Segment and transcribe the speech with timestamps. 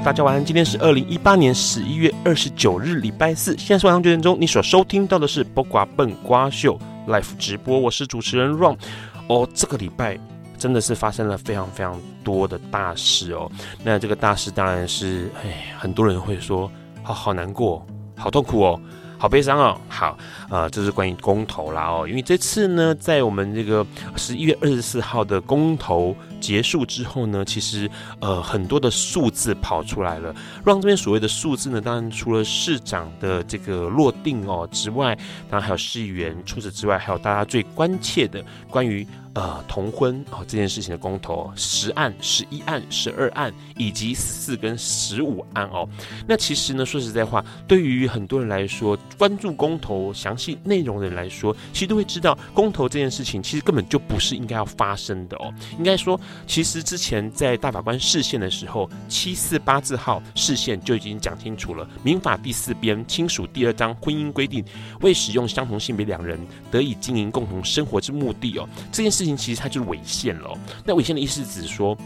[0.00, 0.44] 大家晚安。
[0.44, 3.56] 今天是二零一八年十一月二十九日，礼拜四。
[3.56, 4.36] 现在是晚上九点钟。
[4.38, 6.78] 你所收听到的是不瓜笨瓜秀
[7.08, 8.76] Live 直播，我是主持人 Ron。
[9.28, 10.18] 哦，这个礼拜
[10.58, 13.50] 真的是发生了非常非常多的大事哦。
[13.82, 16.70] 那这个大事当然是，哎，很多人会说，
[17.02, 17.84] 好好难过，
[18.16, 18.80] 好痛苦哦。
[19.18, 20.16] 好悲伤哦，好，
[20.50, 23.86] 呃，这是关于公投啦哦，因为这次呢，在我们这个
[24.16, 35.16] 十一月二十四号的公投结束之后呢，其实呃很多的数字跑出来了，让这边所谓的数字呢，当然除了市长的这个落定哦之外，
[35.48, 39.06] 当然还有市议员，除此之外，还有大家最关切的关于。
[39.36, 45.86] 呃，同婚哦这件事情的公投，十案、十一案、十二案，以及四跟十五案哦。
[46.26, 55.52] 那其实呢，说实在话，对于很多人来说，关注公投详细内容的人来说，其实都会知道，公投这件事情其实根本就不是应该要发生的哦。
[55.76, 64.64] 应该说，其实之前在大法官释宪的时候，七四八字号释宪就已经讲清楚了，民法第四编亲属第二章婚姻规定，
[65.02, 66.40] 为使用相同性别两人
[66.70, 69.25] 得以经营共同生活之目的哦，这件事。
[69.34, 70.52] 其实它就是违宪了。
[70.84, 71.96] 那违宪的意思指说，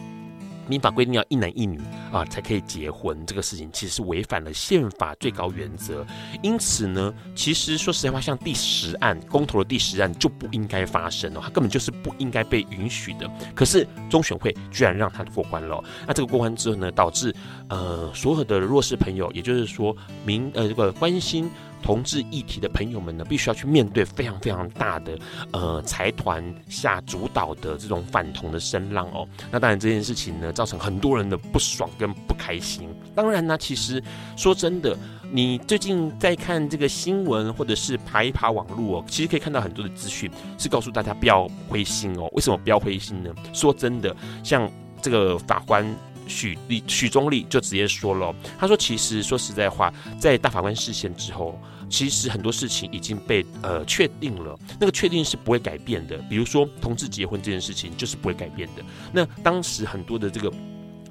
[0.68, 1.80] 民法规定要一男一女
[2.12, 6.06] 啊才可以结婚，这个事情其实是违反了宪法最高原则。
[6.42, 13.28] 因此呢，其实说实在话，像第十案公投的第十案就不应该发生哦，它根本就是不应该被允许的。
[13.53, 15.82] 可是中选会居然让它过关了。
[16.06, 17.34] 那这个过关之后呢，导致
[17.69, 21.50] 呃所有的弱势朋友，也就是说民呃这个关心。
[21.82, 25.18] 同志议题的朋友们呢，必须要去面对非常非常大的
[25.52, 29.26] 呃财团下主导的这种反同的声浪哦。
[29.50, 32.88] 那当然这件事情呢，造成很多人的不爽跟不开心。
[33.14, 34.02] 当然呢，其实
[34.36, 34.96] 说真的，
[35.32, 42.28] 你最近在看这个新闻或者是爬一爬网络哦，其实可以看到很多的资讯是告诉大家不要灰心哦。
[42.32, 43.30] 为什么不要灰心呢？
[43.52, 44.14] 说真的，
[44.44, 44.70] 像
[45.02, 45.84] 这个法官。
[46.30, 51.60] 许立许宗力就直接说了，他说：“其实说实在话，在大法官视线之后，
[51.91, 56.16] 其实很多事情已经被呃确定了，那个确定是不会改变的。
[56.30, 58.84] 比如说同志结婚这件事情就是不会改变的。
[59.12, 60.50] 那当时很多的这个。”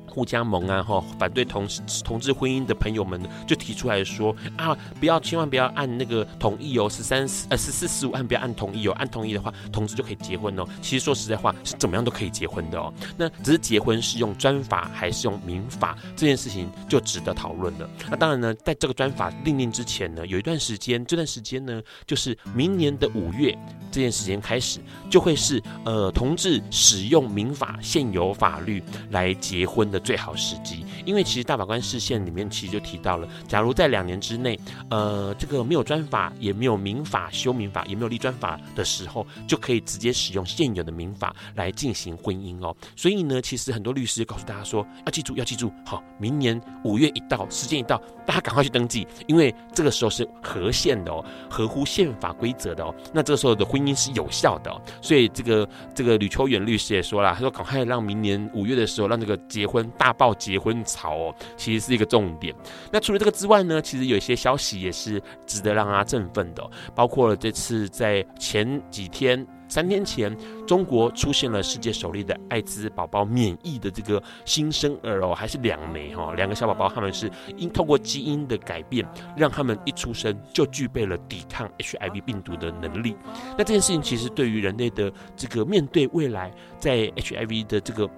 [0.10, 1.68] 互加盟啊，哈，反对同
[2.04, 10.66] 同志婚姻的朋友们呢，就提出来说啊，不要，千万不要按那个同意哦，十三呃十四十五按不要按同意哦，按同意的话，同志就可以结婚哦。
[10.82, 12.92] 其实说实在话，是怎么样都可以结婚的哦。
[13.16, 17.90] 那只是结婚是用专法还是用民法这件事情就值得讨论了。
[18.10, 23.56] 那当然呢，在这个专法订定之前呢，有一段时间，这段时间呢，就是明年的五月
[23.92, 29.99] 这件时间开始，就会是呃同志使用民法现有法律来结婚的。
[30.00, 42.76] 最好时机，因为其实大法官释宪里面其实就提到了，假如在两年之内，呃，这个没有专法，也没有民法修民法，也没有立专法的时候，就可以直接使用现有的民法来进行婚姻哦。
[42.96, 52.94] 所以呢，其实很多律师告诉大家说，要记住，要记住，好，明年五月一到，时间一到，大家赶快去登记，因为这个时候是合宪的哦，合乎宪法规则的哦。
[53.14, 54.82] 那这个时候的婚姻是有效的哦。
[55.02, 59.89] 所以这个这个吕秋远律师也说了，他说赶快让明年五月的时候让这个结婚。
[59.98, 62.54] 大爆结婚潮哦，其实是一个重点。
[62.92, 70.36] 那除了这个之外呢，其实有一些消息也是值得让他振奋的，包括了这次在前几天、三天前，
[70.66, 79.06] 中国出现了世界首例的艾滋宝宝免疫的这个新生儿哦，还是两枚哈，两个小宝宝，他们是因透过基因的改变，
[79.36, 83.16] 让他们一出生就具备了抵抗 HIV 病毒的能力。
[83.58, 88.10] 那这件事情其实对于人类的这个面对未来在 HIV 的这个。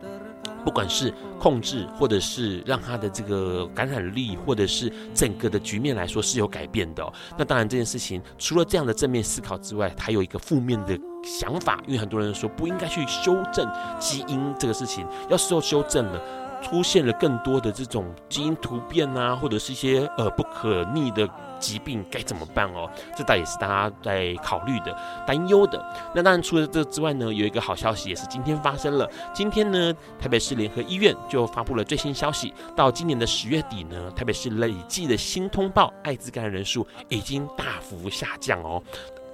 [0.63, 7.13] 不管是控制，或者是让他的这个感染力，或者是整个的局面来说是有改变的。
[7.37, 13.69] 那当然，这件事情除了这样的正面思考之外，还有一个负面的想法，因为很多人说不应该去修正
[13.99, 16.21] 基因这个事情，要是说修正了。
[16.61, 21.27] 出现了更多的这种基因突变啊，或者是一些呃不可逆的。
[21.61, 22.89] 疾病该怎么办哦？
[23.15, 24.97] 这倒也是大家在考虑的、
[25.27, 25.79] 担忧的。
[26.11, 29.07] 那当然，除了这之外呢，有一个好消息也是今天发生了。
[29.31, 38.81] 今天呢，台北市联合医院就发布了最新消息，到今年的十月底呢，台北市累计的新通报艾滋感染人数已经大幅下降哦。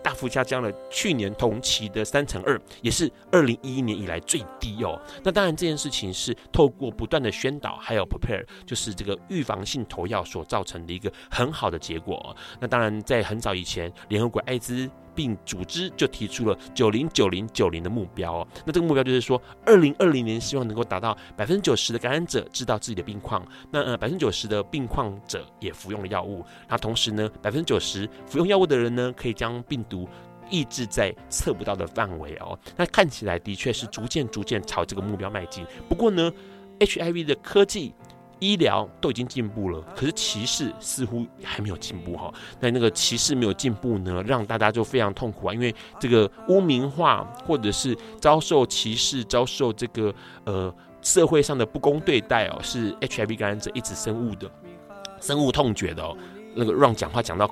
[0.08, 4.98] 大幅下降了去年同期的三成二，也是二零一一年以来最低哦。
[5.22, 12.34] 那当然，这件事情是透过不断的宣导，还有 prepare，就是这个预防性投药所造成的一个很好的结果。
[12.58, 30.08] 那当然，在很早以前，联合国艾滋病组织就提出了九零九零九零的目标哦，那这个目标就是说，二零二零年希望能够达到百分之九十的感染者知道自己的病况，那呃百分之九十的病况者也服用了药物，那同时呢，百分之九十服用药物的人呢，可以将病毒
[30.52, 32.58] 抑制在测不到的范围哦。
[32.76, 35.66] 那看起来的确是逐渐逐渐朝这个目标迈进。
[35.90, 36.32] 不过呢
[36.80, 37.96] ，HIV 的科技。
[38.40, 42.32] 医疗都已经进步了，可是歧视似乎还没有进步哈。
[42.60, 50.14] 那那个歧视没有进步呢，让大家就非常痛苦啊，因为这个污名化或者是遭受歧视、遭受这个
[50.46, 54.50] 呃社会上的不公对待哦，是 HIV 感染者一直深恶的、
[55.20, 56.16] 深恶痛绝的哦。
[56.54, 57.50] 那个让讲话讲到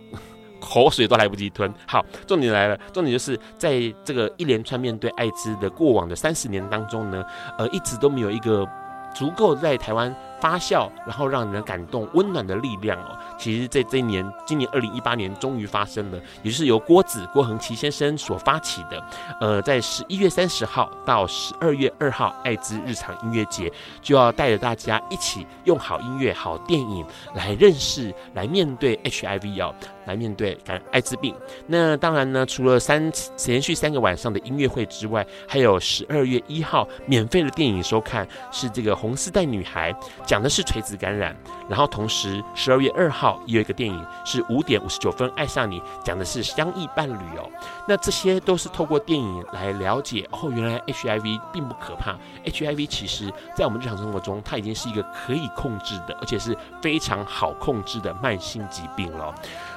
[0.60, 1.74] 口水都来不及吞。
[1.88, 7.24] 好，重点来了，重点就是在这个一连串面对艾滋的过往的三十年当中呢，
[7.58, 8.68] 呃，一直都没有一个
[9.16, 10.16] 足够在台湾。
[10.40, 13.18] 发酵，然后让人感动、温暖的力量哦。
[13.38, 19.04] 其实，在这一年，今年二零一八年，终于发生了，也就是由郭子郭恒琪先生所发起的。
[19.42, 23.72] 呃，在十一月三十号到十二月二号，艾滋日常音乐节，
[24.02, 29.74] 就要带着大家一起用好音乐、好电影来认识、来面对 HIV 哦，
[30.06, 31.36] 来面对感艾滋病。
[31.68, 33.12] 那当然呢，除了三
[33.48, 39.94] 连续三个晚上的音乐会之外，还有十二月一号免费的电影收看，是这个红丝带女孩。
[40.26, 41.36] 讲的是垂直感染，
[41.70, 47.50] 然后同时十二月二号也有一个电影是五点五十九分爱上你，讲的是相异伴侣哦。
[47.88, 59.34] 那这些都是透过电影来了解哦，原来 HIV 并不可怕，HIV 其实在我们日常生活中，它已经是一个可以控制的，而且是非常好控制的慢性疾病了。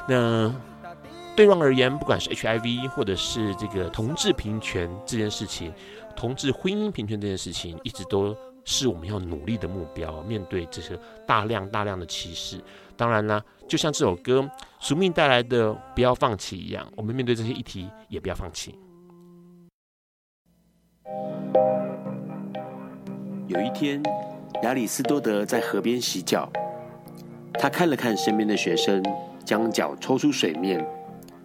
[0.09, 0.53] 那
[1.37, 5.73] 对 Ron 而言，不管是 HIV 或者是这个同志平权这件事情，
[6.17, 8.35] 同志婚姻平权这件事情，一直都。
[8.65, 10.23] 是我们要努力的目标。
[10.23, 12.61] 面对这些大量大量的歧视，
[12.97, 14.41] 当然啦，就像这首歌
[14.81, 18.79] 《宿命带来的不要放弃》一样，我们面对这些议题也不要放弃。
[23.47, 24.03] 有一天，
[24.63, 26.51] 亚里斯多德在河边洗脚，
[27.55, 29.03] 他看了看身边的学生，
[29.45, 30.87] 将脚抽出水面，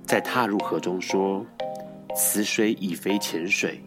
[0.03, 1.45] 再踏入河中，说
[2.13, 3.81] ：“此水已非浅水。”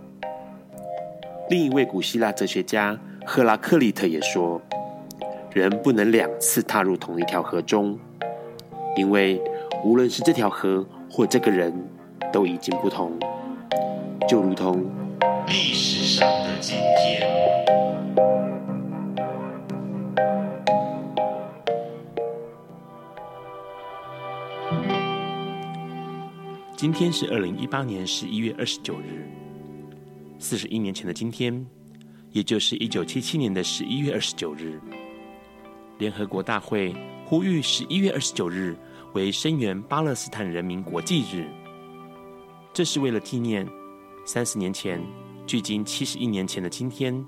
[1.51, 2.99] 另一位古希腊哲学家。
[3.29, 4.63] 赫拉克利特也说
[5.53, 7.99] ：“人不能两次踏入同一条河中，
[8.97, 9.43] 因为
[9.85, 11.75] 无论是这条河或这个人，
[12.33, 13.13] 都已经不同，
[14.29, 14.87] 就如同
[15.49, 17.27] 历史上的今天。”
[26.77, 29.29] 今天是二零一八年十一月二十九日，
[30.39, 31.67] 四十一年前的今天。
[32.37, 34.79] 也就是一九七七年的十一月二十九日，
[35.97, 36.95] 联合国大会
[37.25, 38.77] 呼吁十一月二十九日
[39.15, 41.49] 为声援巴勒斯坦人民国际日。
[42.75, 43.67] 这是为了纪念
[44.27, 45.03] 三十年前，
[45.47, 47.25] 距今七十一年前的今天，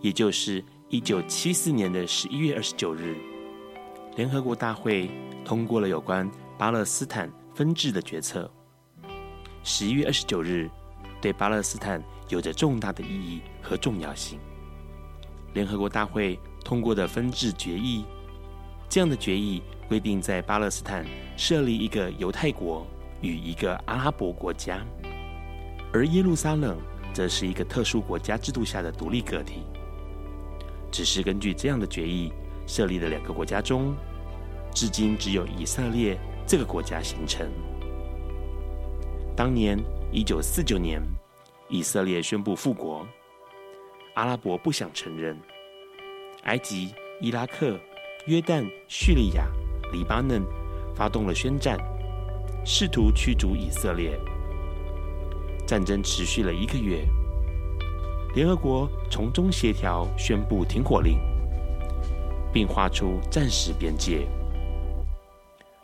[0.00, 3.14] 也就是一九七四年的十一月二十九日，
[4.16, 5.08] 联合国大会
[5.44, 6.28] 通过了有关
[6.58, 8.50] 巴勒斯坦分治的决策。
[9.62, 10.68] 十一月二十九日
[11.22, 14.38] 对巴勒斯坦有着重大的意义和重要性。
[15.52, 18.04] 联合国大会通过的分治决议，
[18.88, 21.04] 这样的决议规定，在巴勒斯坦
[21.36, 22.86] 设立一个犹太国
[23.20, 24.84] 与一个阿拉伯国家，
[25.92, 26.78] 而耶路撒冷
[27.12, 29.62] 则是一个特殊国家制度下的独立个体。
[30.90, 32.32] 只是根据这样的决议
[32.66, 33.94] 设立的两个国家中，
[34.74, 37.48] 至今只有以色列这个国家形成。
[39.36, 39.78] 当年
[40.12, 41.02] 一九四九年。
[41.72, 43.06] 以色列宣布复国，
[44.14, 45.36] 阿拉伯不想承认。
[46.44, 47.78] 埃及、伊拉克、
[48.26, 49.46] 约旦、叙利亚、
[49.92, 50.42] 黎巴嫩
[50.94, 51.78] 发动了宣战，
[52.64, 54.18] 试图驱逐以色列。
[55.66, 57.06] 战争持续了一个月，
[58.34, 61.18] 联合国从中协调，宣布停火令，
[62.52, 64.26] 并划出战时边界。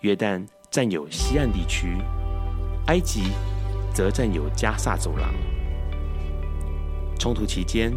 [0.01, 1.99] 约旦占有西岸地区，
[2.87, 3.31] 埃及
[3.95, 5.33] 则占有加萨走廊。
[7.19, 7.93] 冲突期间，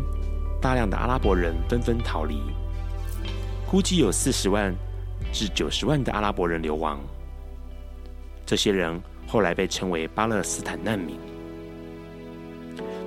[0.62, 2.38] 大量的阿拉伯人纷纷逃离，
[3.66, 4.74] 估计有四十万
[5.32, 7.00] 至九十万的阿拉伯人流亡。
[8.46, 11.18] 这些人后来被称为巴勒斯坦难民。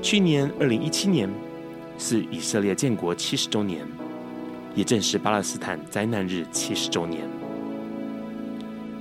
[0.00, 1.28] 去年二零一七年
[1.98, 3.86] 是以色列建国七十周年，
[4.74, 7.22] 也正是巴勒斯坦灾难日七十周年。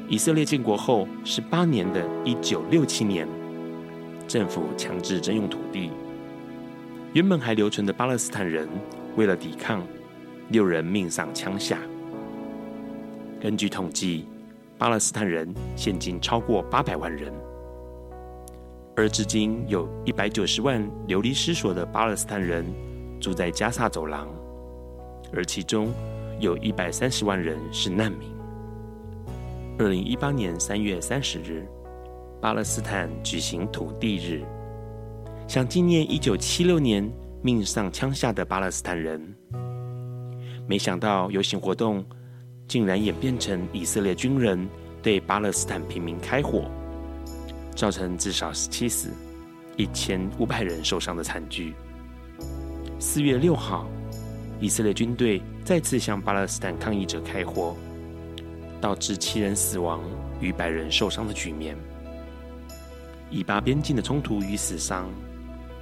[0.09, 3.25] 以色列建国后十八年的一九六七年，
[4.27, 5.89] 政府强制征用土地，
[7.13, 8.69] 原本还留存的巴勒斯坦人
[9.17, 9.85] 为了抵抗，
[10.47, 11.77] 六人命丧枪下。
[13.41, 14.25] 根据统计，
[14.77, 17.33] 巴勒斯坦人现今超过八百万人，
[18.95, 22.65] 而至今有一百九十万流离失所的巴勒斯坦人
[23.19, 24.29] 住在加萨走廊，
[25.33, 25.91] 而其中
[26.39, 28.29] 有一百三十万人是难民。
[29.77, 31.67] 二零一八年三月三十日，
[32.39, 34.45] 巴勒斯坦举行土地日，
[35.51, 39.35] 想纪念一九七六年命丧枪下的巴勒斯坦人。
[40.65, 42.05] 没想到游行活动
[42.69, 44.65] 竟然演变成以色列军人
[45.03, 46.71] 对巴勒斯坦平民开火，
[47.75, 49.09] 造成至少十七死、
[49.75, 51.73] 一千五百人受伤的惨剧。
[52.97, 53.85] 四月六号，
[54.61, 57.75] 以色列军队再次向巴勒斯坦抗议者开火。
[58.79, 59.99] 导致七人死亡、
[60.39, 61.75] 逾百人受伤的局面。
[63.29, 65.09] 以巴边境的冲突与死伤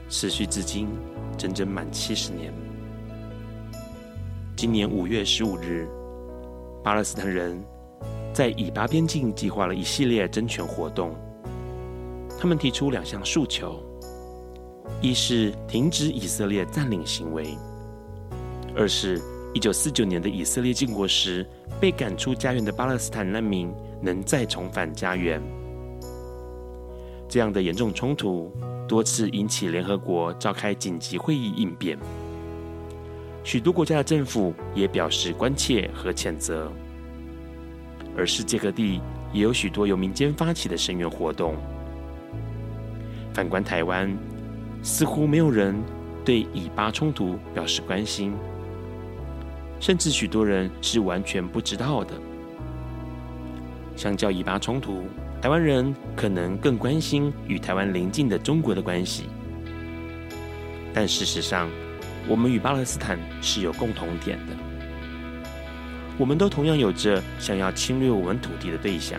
[0.10, 0.90] 持续至今，
[1.38, 2.52] 整整满七十年。
[4.56, 5.88] 今年五月十五日，
[6.84, 7.64] 巴勒斯坦人
[8.34, 11.16] 在以巴边境计划了一系列争权活动。
[12.40, 13.84] 他们提出两项诉求：
[15.00, 17.56] 一是停止以色列占领行为；
[18.76, 19.22] 二是
[19.54, 21.46] 一九四九年的以色列建国时。
[21.80, 25.42] 被赶出家园的巴勒斯坦难民能再重返家园。
[27.30, 28.52] 这样的严重冲突
[28.90, 31.96] 多次引起联合国召开紧急会议应变，
[33.44, 36.72] 许多国家的政府也表示关切和谴责，
[38.18, 39.00] 而世界各地
[39.32, 41.56] 也有许多由民间发起的声援活动。
[43.32, 44.12] 反观台湾，
[44.82, 45.80] 似乎没有人
[46.26, 48.34] 对以巴冲突表示关心。
[49.80, 52.14] 甚至许多人是完全不知道的。
[53.96, 55.04] 相较以巴冲突，
[55.42, 59.24] 台湾人可能更关心与台湾邻近的中国的关系。
[60.94, 61.70] 但事实上，
[62.28, 64.54] 我们与巴勒斯坦是有共同点的。
[66.18, 69.18] 我们都同样有着想要侵略我们土地的对象。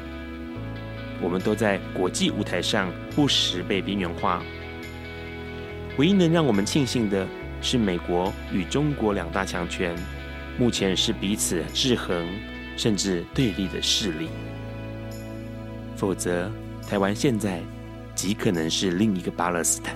[1.23, 4.43] 我们都在国际舞台上不时被边缘化。
[5.97, 7.27] 唯一能让我们庆幸的
[7.63, 9.97] 是，美国与中国两大强权。
[10.59, 12.27] 目前是彼此制衡，
[12.77, 14.29] 甚至对立的势力。
[16.01, 16.51] 否则，
[16.89, 17.61] 台湾现在
[18.15, 19.95] 极可能是另一个巴勒斯坦。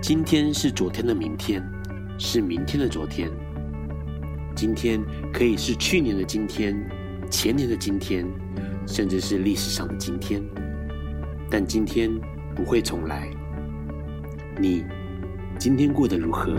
[0.00, 1.60] 今天是昨天的明天，
[2.16, 3.28] 是明天的昨天。
[4.54, 6.80] 今天可以是去年的今天，
[7.28, 8.24] 前年的今天，
[8.86, 10.40] 甚至是历史上的今天，
[11.50, 12.08] 但今天
[12.56, 13.30] 不会重来。
[14.58, 14.84] 你
[15.58, 16.56] 今天过得如何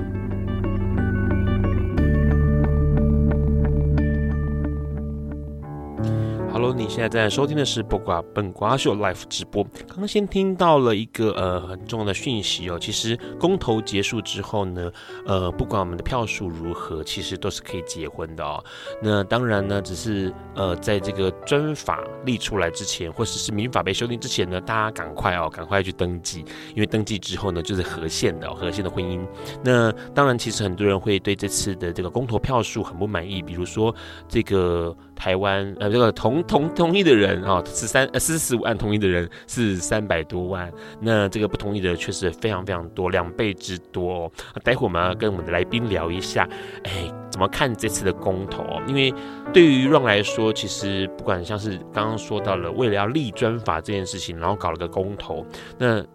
[6.57, 9.63] ？Hello，你现在在收听的是《播瓜笨瓜秀》Live 直播。
[9.87, 14.91] 刚刚先听到了一个呃很重要的讯息哦，其实公投结束之后呢，
[15.27, 18.63] 呃，不管我们的票数如何，其实都是可以结婚的哦。
[19.03, 29.23] 那当然呢，只是呃，在这个专法立出来之前，或者是民法被修订之前呢，大家赶快哦，赶快去登记，因为登记之后呢，就是合宪的、哦、合宪的婚姻。
[29.63, 33.93] 那当然，其实很多人会对这次的这个公投票数很不满意，比如说
[34.27, 34.97] 这个。
[35.17, 40.71] 台湾呃，这个同同同意的人啊，十三呃四十五万同意的人是三百多万，
[41.01, 44.31] 那这个不同意的确实非常非常多，两倍之多哦。
[44.63, 46.47] 待会我们要跟我们的来宾聊一下，
[46.83, 48.63] 哎，怎么看这次的公投？
[48.87, 49.13] 因为
[49.51, 55.45] 对于阮来说，其实不管像是刚刚说到了，为了要立专法这件事情，然后搞了个公投，
[55.77, 56.05] 那。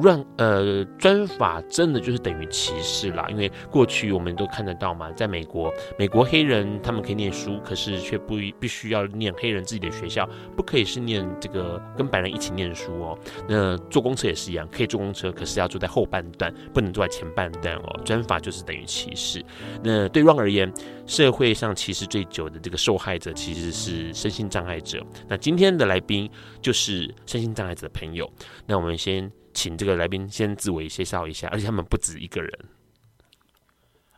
[0.00, 13.18] 让呃专法真的就是等于歧视啦，因为过去我们都看得到嘛，在美国，美国黑人他们可以念书，可是却不必须要念黑人自己的学校，不可以是念这个跟白人一起念书哦。
[13.48, 18.00] 那坐公车也是一样，可以坐公车，可是要坐在后半段，不能坐在前半段哦。
[18.04, 19.44] 专法就是等于歧视。
[19.82, 20.72] 那对 Run 而言，
[21.06, 25.04] 社会上歧视最久的这个受害者其实是身心障碍者。
[25.28, 26.30] 那今天的来宾
[26.60, 28.30] 就是身心障碍者的朋友。
[28.66, 29.30] 那我们先。
[29.52, 32.50] 请这个来宾先自我介绍一下，而且他们不止一个人。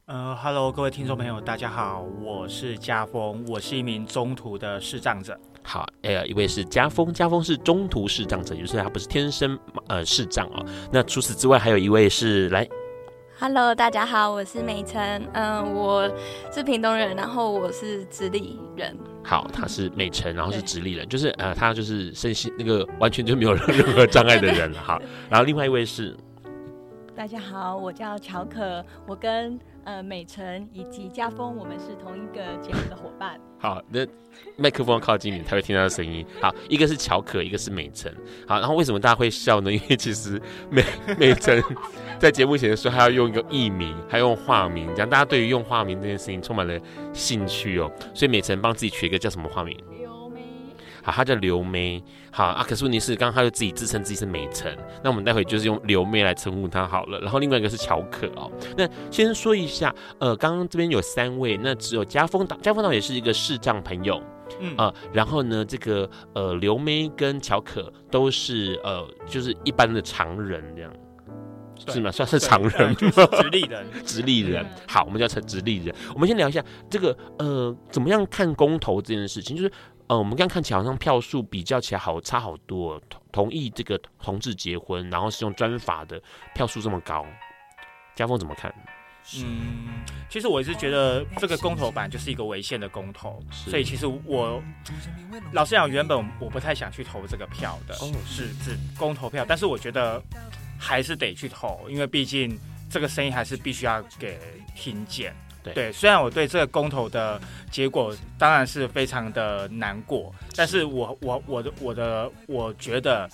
[0.06, 5.38] 呃，Hello，各位听众朋友，大家好，我是家峰，我是一名中途的视障者。
[5.62, 10.62] 好，呃，一位是家峰，家峰是中途视障者，就是他不是天生呃视障哦。
[10.92, 12.68] 那除此之外，还有一位是来
[13.44, 16.10] ，Hello，大家好，我是美晨，嗯、呃，我
[16.50, 18.96] 是屏东人，然后我是直立人。
[19.22, 24.72] 好，他是美晨，然后是直立人，就是呃，他就是身心那个完全就没有任何障碍的人。
[24.82, 24.98] 好，
[25.28, 26.16] 然后另外一位是，
[27.14, 29.60] 大家好，我叫乔可，我跟。
[29.86, 33.38] 呃，美晨以及家峰，我们是同一个节目的伙伴。
[33.58, 34.00] 好，那
[34.56, 36.24] 麦克风靠近你，才会听到声音。
[36.40, 38.10] 好，一个是乔可，一个是美晨。
[38.48, 39.70] 好，然后为什么大家会笑呢？
[39.70, 40.82] 因为其实美
[41.20, 41.62] 美辰
[42.24, 46.74] 在节目前的时候，还要用一个艺名，还用化名，这样大家对于用化名这件事情充满了
[47.12, 47.92] 兴趣哦。
[48.14, 49.76] 所以美辰帮自己取一个叫什么化名？
[51.02, 52.02] 好，她叫刘妹。
[52.32, 57.20] 好啊，可是问题是，刚刚她就自己自称自己是美辰，那我们待会就是用刘妹来称呼她好了。
[57.20, 58.50] 然后另外一个是乔可哦。
[58.74, 64.18] 那先说一下，呃，刚刚这边有三位，那只有家风导，家风导也是一个视障朋友，
[64.60, 70.90] 嗯呃，然后呢，这个呃刘妹跟乔可都是呃就是一般的常人这样，
[71.92, 72.10] 是吗？
[72.10, 74.64] 算是常人 直立人， 直立人。
[74.86, 75.94] 好，我们叫成直立人。
[76.14, 79.72] 我们先聊一下这个呃怎么样看公投这件事情，就是。
[80.06, 86.20] 呃，我们刚看起来好像票数比较起来好差好多，同同意这个同志结婚，然后是用专法的
[86.54, 87.24] 票数这么高，
[88.14, 88.70] 家峰怎么看？
[89.38, 94.62] 嗯，其实我一直觉得这个公投版就是一个违宪的公投，所以其实我
[95.52, 100.22] 老实讲，原本我不太想去投这个票的，哦、是指公投票，但是我觉得
[100.78, 102.58] 还是得去投，因为毕竟
[102.90, 104.38] 这个声音还是必须要给
[104.74, 105.34] 听见。
[105.74, 107.40] 对，虽然我对这个公投的
[107.70, 113.26] 结果当然是非常的难过，但是我我我的我的我觉得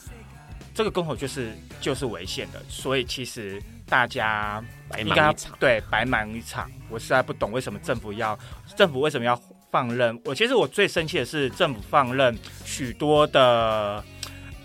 [0.73, 4.65] 这个公投就是就是违宪的，所以其实大家
[5.01, 6.71] 应该对白忙一场。
[6.89, 8.39] 我实在不懂为什么政府要
[8.77, 9.35] 政府为什么要
[9.69, 10.33] 放任我？
[10.33, 14.05] 其实我最生气的是政府放任许多的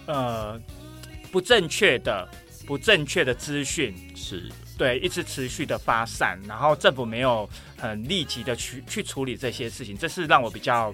[0.05, 0.61] 呃
[1.31, 2.29] 不正确的
[2.65, 4.51] 不正确的资讯是。
[4.77, 10.93] 对，一直持续的发散，然后政府没有很立即的去去处理这些事情，这是让我比较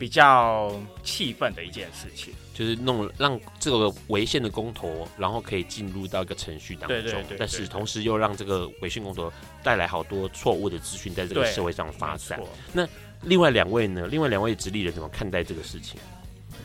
[0.00, 2.34] 比较气愤的一件事情。
[2.52, 12.38] 就是弄让这个违宪的公投，然后可以进入到一个程序当中，对对对对对，但是同时又让这个违宪公投带来好多错误的资讯在这个社会上发散。
[12.72, 12.86] 那
[13.22, 14.08] 另外两位呢？
[14.08, 16.00] 另外两位直立人怎么看待这个事情？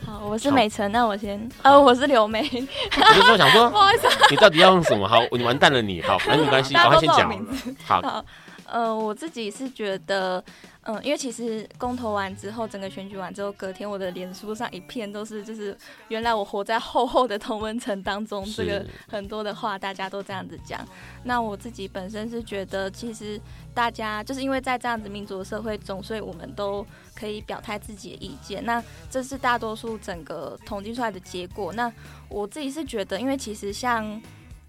[0.04, 2.40] 好，我是美辰，那我先，呃，我是刘梅。
[2.42, 5.06] 我就说想说， 不好意思，你到底要用什么？
[5.08, 7.46] 好，你完蛋了你，好，那 没关系，赶快先讲。
[7.84, 8.24] 好，好，
[8.66, 10.42] 呃，我自己是觉得。
[10.88, 20.78] 嗯，因为其实公投完之后，整个选举完之后，隔天我的脸书上一片都是，就是原来我活在厚厚的同温层当中，这个很多的话大家都这样子讲。
[21.24, 23.40] 那我自己本身是觉得，其实
[23.76, 26.84] 大家就是因为在这样子民主的社会中，所以我们都
[27.14, 28.64] 可以表态自己的意见。
[28.64, 31.72] 那这是大多数整个统计出来的结果。
[31.74, 31.92] 那
[32.30, 34.20] 我自己是觉得，因为其实像。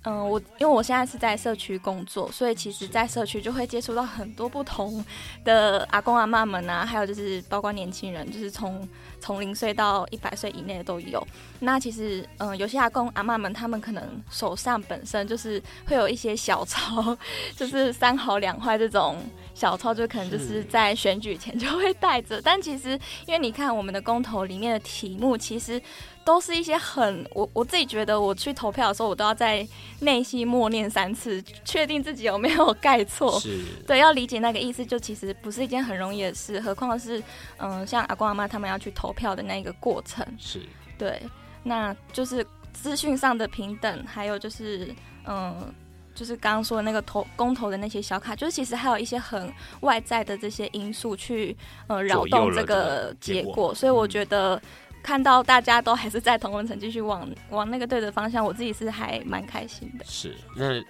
[0.07, 5.03] 嗯，我因为我现在是在社区工作，所以其实，在社区就会接触到很多不同
[5.43, 8.87] 的阿公阿妈们啊，还有就是包括年轻人，就是从
[9.19, 11.27] 从零岁到一百岁以内的都有。
[11.59, 17.17] 那其实，嗯，有些阿公阿妈们，他们可能手上本身就是会有一些小钞，
[17.57, 19.17] 就是三好两坏这种
[19.53, 22.41] 小钞，就可能就是在选举前就会带着。
[22.41, 22.91] 但其实，
[23.25, 25.81] 因为你看我们的公投里面的题目，其实。
[26.27, 29.65] 都是一些很我我自己觉得，我去投票的时候，我都要在
[30.01, 33.39] 内心默念三次，确定自己有没有盖错。
[33.39, 37.23] 是，对，要理解那个意思，就其实不是一件很容易的事，何况是
[37.59, 40.27] 嗯，像阿公阿妈他们要去投票的那个过程。
[40.37, 40.61] 是，
[40.97, 41.21] 对，
[41.63, 44.93] 那就是资讯上的平等，还有就是
[45.25, 45.73] 嗯，
[46.13, 51.55] 就是刚刚说的那个投公投的那些小卡，就是其实还有一些很外在的这些因素去
[51.87, 54.57] 呃扰动这个结果，所以我觉得。
[54.57, 54.61] 嗯
[55.03, 60.03] 看到大家都还是在同温层继续往往那个对的方向，我自己是还蛮开心的。
[60.05, 60.83] 是，那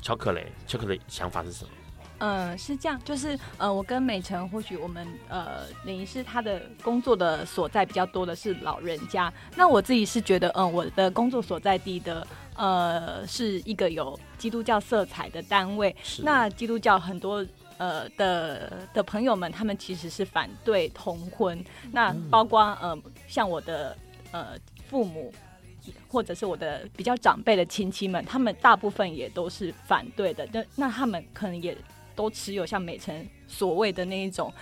[0.00, 1.70] 乔克雷，乔克的想法是什么？
[2.18, 9.32] 嗯，是这样，就是呃，我跟美辰，或许我们呃，等于是他的工作的所在比较多的是老人家。
[9.56, 15.94] 那我自己是觉得，嗯、呃，我的工作所在地的呃，是一个有基督教色彩的单位。
[16.02, 16.22] 是。
[16.22, 17.44] 那基督教很多。
[17.80, 21.64] 呃的的朋友们，他们其实是反对同婚。
[21.92, 22.94] 那包括呃，
[23.26, 23.96] 像我的
[24.32, 24.48] 呃
[24.86, 25.32] 父母，
[26.06, 30.46] 或者是我的比较长辈的亲戚们，他们大部分也都是反对的。
[30.52, 31.74] 那那他们可能也
[32.14, 34.52] 都持有像美辰所谓的那一种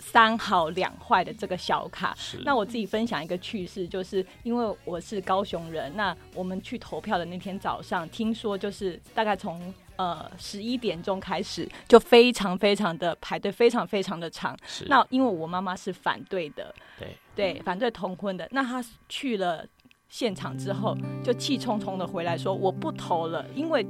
[0.00, 2.12] 三好两坏的这个小卡。
[2.44, 9.72] 那我自己分享一个趣事，就是因为我是高雄人，那我们去投票的那天早上，听说就是大概从。
[10.02, 14.56] 呃十一点钟开始，就非常非常的排队，非常非常的长。
[14.66, 18.48] 是那因为我妈妈是反对的，对对，反对同婚的。
[18.50, 19.64] 那她去了
[20.08, 23.86] 现场之后，就气冲冲的回来说：“我不投了，因为。”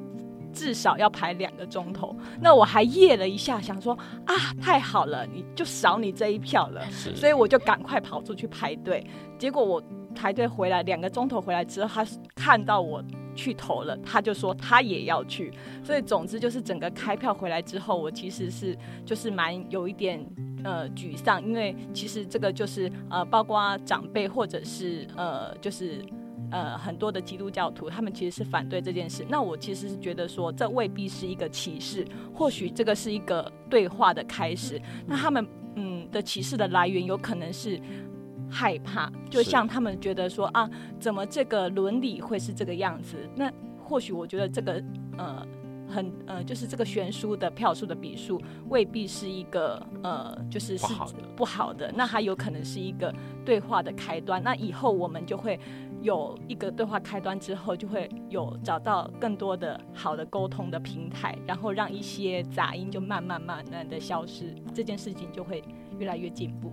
[0.54, 3.94] 至少要排两个钟头，那我还夜了一下，想说
[4.26, 9.02] 啊，太好了，你就少你这一票了，所以我就赶快跑出去排队。
[9.38, 9.82] 结果我
[10.14, 13.02] 排队回来两个钟头回来之后，他看到我
[13.34, 15.52] 去投了，他就说他也要去。
[15.82, 20.24] 所以总之就是整个开票回来之后，我其实是就是蛮有一点
[20.64, 26.04] 呃沮丧，因为其实这个就是呃包括长辈或者是呃就是。
[26.54, 29.24] 呃，很多的基督教徒，他们其实是反对这件事。
[29.26, 34.78] 那我其实是觉得说，这未必是一个歧视，或许这个是一个对话的开始。
[35.06, 37.80] 那他们嗯的歧视的来源，有可能是
[38.52, 40.68] 害怕，就像他们觉得说啊，
[41.00, 43.16] 怎么这个伦理会是这个样子？
[43.34, 43.50] 那
[43.82, 44.84] 或许我觉得这个
[45.16, 45.46] 呃。
[45.88, 50.86] 很呃，就是这个悬殊的票数的比数未必是一个呃，就是是
[51.36, 51.92] 不好的。
[51.94, 54.42] 那它有可能是一个对话的开端。
[54.42, 55.60] 那以后我们就会
[56.00, 65.62] 有一个对话开端之后，就会有找到更多的好的沟通的平台，然后让一些杂音就慢慢慢慢的消失，这件事情就会
[65.98, 66.72] 越来越进步。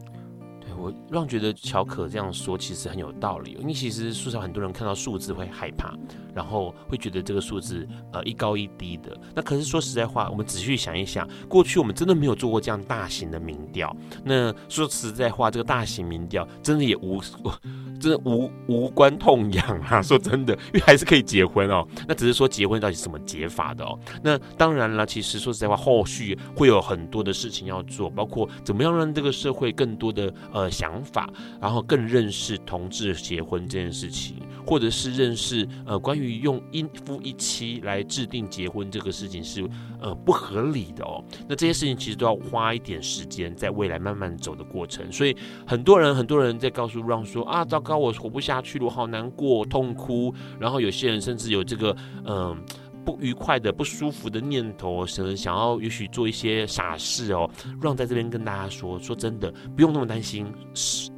[0.78, 5.94] 我让觉得乔可这样说其实很有道理，因为其实说实话，很多人看到数字会害怕，
[6.34, 9.18] 然后会觉得这个数字呃一高一低的。
[9.36, 13.96] 那可是说实在话，我们仔细想一想，过去我们真的没有做过这样大型的民调。
[14.24, 17.22] 那说实在话，这个大型民调真的也无，
[18.00, 20.02] 真的无无关痛痒啊。
[20.02, 21.86] 说真的，因为还是可以结婚哦。
[22.08, 24.00] 那只是说结婚到底是怎么结法的哦。
[24.24, 30.34] 那当然了，其实说实在话，后续会有很多的事情要做，包括怎么样让这个社会更多的。
[30.60, 31.30] 呃想法，
[31.62, 39.68] 然后更认识同志结婚这件事情，或者是认识呃关于用一夫一妻来制定结婚这个事情是
[40.02, 41.24] 呃不合理的哦。
[41.48, 45.10] 那这些事情其实都要花一点时间，在未来慢慢走的过程。
[45.12, 50.34] 所以很多人很多人在告诉 Ron 说啊，糟糕，我活不下去了，我好难过，痛哭。
[50.60, 51.96] 然后有些人甚至有这个
[52.26, 52.58] 嗯。
[53.06, 57.50] 不愉快的、不舒服的念头，想想要也许做一些傻事哦。
[57.82, 60.52] 让在这边跟大家说，说真的，不用那么担心，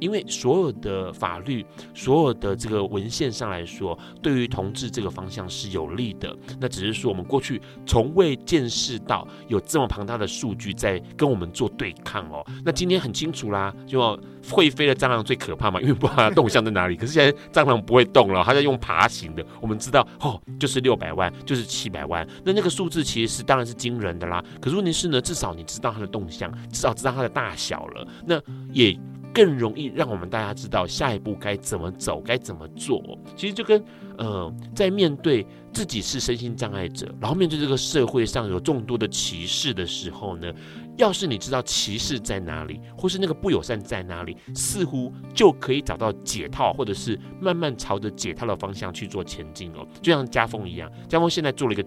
[0.00, 1.64] 因为所有的法律、
[1.94, 6.36] 所有的这个文献上来说，对于同志这个方向是有利的。
[6.60, 12.44] 那只是说我们过去从未见识到有这么庞大的数据在跟我们做对抗哦。
[12.64, 14.18] 那今天很清楚啦，就
[14.48, 16.94] 会飞的蟑螂最可怕嘛，因为不知道它动向在哪里。
[16.94, 19.44] 可是现在蟑螂不会动了，它在用爬行的。
[19.60, 21.72] 我们知道哦，就是六百万，就是。
[21.72, 24.44] 七百万，那那个数字其实是当然是惊人的啦。
[24.60, 28.38] 可是问题是呢，至少你知道它的动向，至少知道它的大小了，那
[28.74, 28.94] 也
[29.32, 33.02] 更容易让我们大家知道下一步该怎么走，该怎么做。
[33.34, 33.82] 其实就跟
[34.18, 40.52] 呃，在面对自己是身心障碍者，然后面对这个社会上有众多的歧视的时候呢，
[40.96, 49.86] 要是你知道歧视在哪里，或是那个不友善在哪里，似乎就可以找到解套，或者是慢慢朝着解套的方向去做前进哦。
[50.00, 51.84] 就像家风一样，家风现在做了一个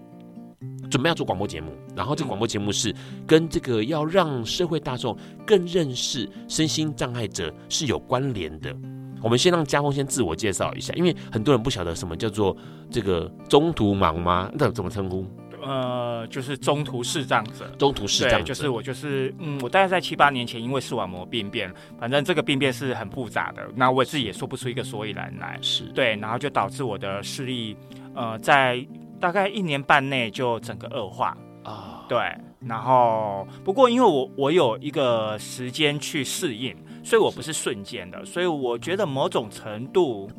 [0.90, 2.94] 准备要做广播节目，然后这个广播节目是
[3.26, 5.16] 跟这个要让社会大众
[5.46, 8.74] 更认识身心障碍者是有关联的。
[9.22, 12.56] 我们先让家风先自我介绍一下，因为很多人不晓得什么叫做
[12.90, 14.50] 这个中途盲吗？
[14.54, 15.26] 那怎么称呼？
[15.66, 25.82] 呃，就是中途视障者，中途视障者，就是我，就是嗯，我大概在七八年前，因为视网膜病变，反正这个病变是很复杂的，那我自己也说不出一个所以然来，是。
[25.86, 27.76] 对，然后就导致我的视力，
[28.14, 28.86] 呃，在
[29.20, 31.36] 大概一年半内就整个恶化。
[31.64, 32.18] 啊，对，
[32.60, 40.30] 然后不过因为我我有一个时间去适应，所以我不是瞬间的，所以我觉得某种程度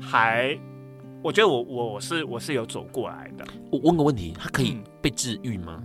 [0.00, 0.58] 还。
[1.22, 3.44] 我觉得我我我是我是有走过来的。
[3.70, 5.82] 我问个问题，它可以被治愈吗？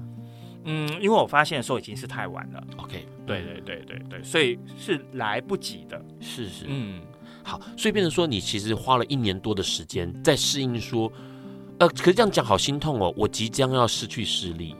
[0.65, 2.62] 嗯，因为我发现的时候已经是太晚了。
[2.78, 6.04] OK，对对对对对，所以是来不及的。
[6.19, 7.02] 是是，嗯，
[7.43, 11.10] 好，所以变成说你其实花了一年多的时间在适应，说，
[11.80, 14.76] 呃，可是这样讲好心痛哦，我即将要失去视力。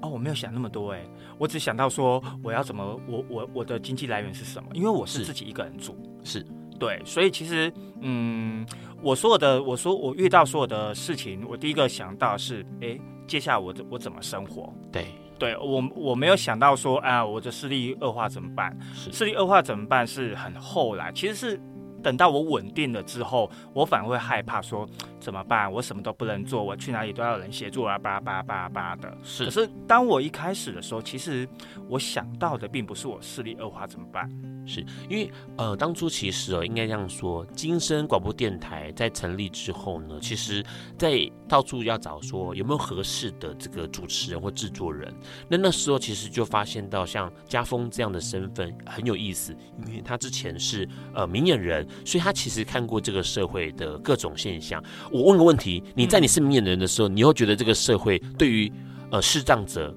[0.00, 1.04] 哦，我没有想那么多哎，
[1.36, 4.70] 我只想到说我要怎么，我我我的经济来源是什么？
[4.72, 6.46] 因为我是自己一个人住，是。
[6.76, 8.66] 是对，所以其实，嗯，
[9.02, 14.72] 我所有的，我说我遇到所有的事情，我第一个想到是，哎，接下来我我怎么生活？
[14.92, 15.06] 对，
[15.38, 18.76] 对我我没有想到说，啊，我的视力恶化怎么办？
[18.94, 20.06] 视力恶化怎么办？
[20.06, 21.60] 是很后来，其实是
[22.06, 24.88] 等到我稳定了之后，我反而会害怕说
[25.18, 25.72] 怎么办？
[25.72, 29.18] 我什么都不能做，我去哪里都要有人协助啊，巴拉巴拉巴巴的。
[29.24, 29.44] 是。
[29.44, 31.48] 可是当我一开始的时候，其实
[31.88, 34.30] 我想到的并不是我视力恶化怎么办？
[34.68, 40.64] 是因为呃，当初其实哦，应该这样说，金声广播电台在成立之后呢，其实
[40.98, 45.12] 在到处要找说有没有合适的这个主持人或制作人。
[45.48, 54.82] 那那时候其实就发现到像家峰这样的身份很有意思，因为他之前是呃明眼人，所以他其实看过这个社会的各种现象。
[55.10, 58.70] 我问个问题：你在你身边的人的时候，你会觉得这个社会对于
[59.10, 59.94] 呃视障者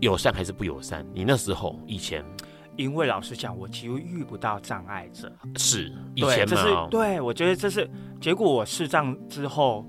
[0.00, 1.04] 友善还是不友善？
[1.12, 2.24] 你那时候以前？
[2.76, 5.32] 因为老实讲，我几乎遇不到障碍者。
[5.56, 6.56] 是以前嘛？
[6.62, 8.48] 是对，我觉得这是结果。
[8.48, 9.84] 我视障之后，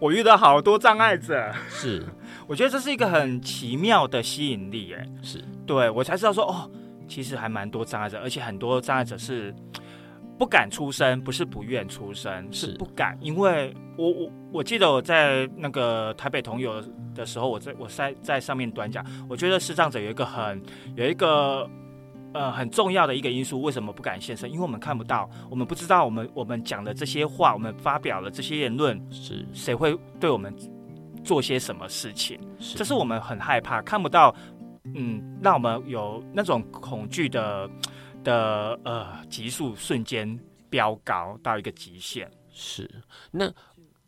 [0.00, 1.52] 我遇到好多障碍者。
[1.68, 2.02] 是，
[2.48, 4.94] 我觉得这是一个很奇妙的吸引力。
[4.94, 6.70] 哎，是对我才知道说，哦，
[7.06, 9.54] 其实还蛮多障碍者，而且很多障碍者是
[10.38, 13.16] 不敢出声，不是不愿出声，是不敢。
[13.20, 16.82] 因为我我我记得我在那个台北同游
[17.14, 20.62] 的时候，我在我在在上面短讲，我觉得视障者有一个很
[20.96, 21.68] 有一个。
[22.34, 24.50] 呃，很重要的一个因素，为什么不敢现身？
[24.50, 30.50] 因为我们看不到，我们不知道，我们我们讲的这些话，我们发表了这些言论，是谁会对我们
[31.22, 32.40] 做些什么事情？
[32.58, 34.34] 是，这是我们很害怕看不到，
[34.94, 37.68] 嗯，让我们有那种恐惧的
[38.22, 40.38] 的呃急速瞬间
[40.70, 42.30] 飙高到一个极限。
[42.50, 42.90] 是，
[43.30, 43.52] 那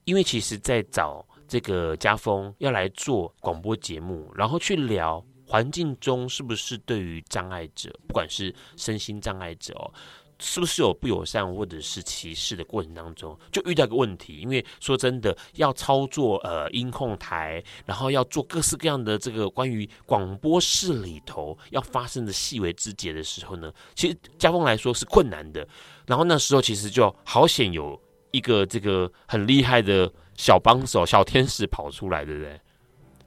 [0.05, 5.25] 因为其实，在找这个家风要来做广播节目，然后去聊。
[5.47, 9.93] 环境中是不是对于障碍者，不管是身心障碍者哦，
[10.39, 14.39] 是不是有不友善或者是歧视的过程当中，就遇到一个问题？
[14.39, 25.67] 因为说真的，要操作呃音控台，然后要做各式各样的这个关于广播室里头要发生的细微之节的时候呢，其实家峰来说是困难的。
[26.07, 32.61] 然后那时候其实就好险有一个这个很厉害的小帮手、小天使跑出来，对不对？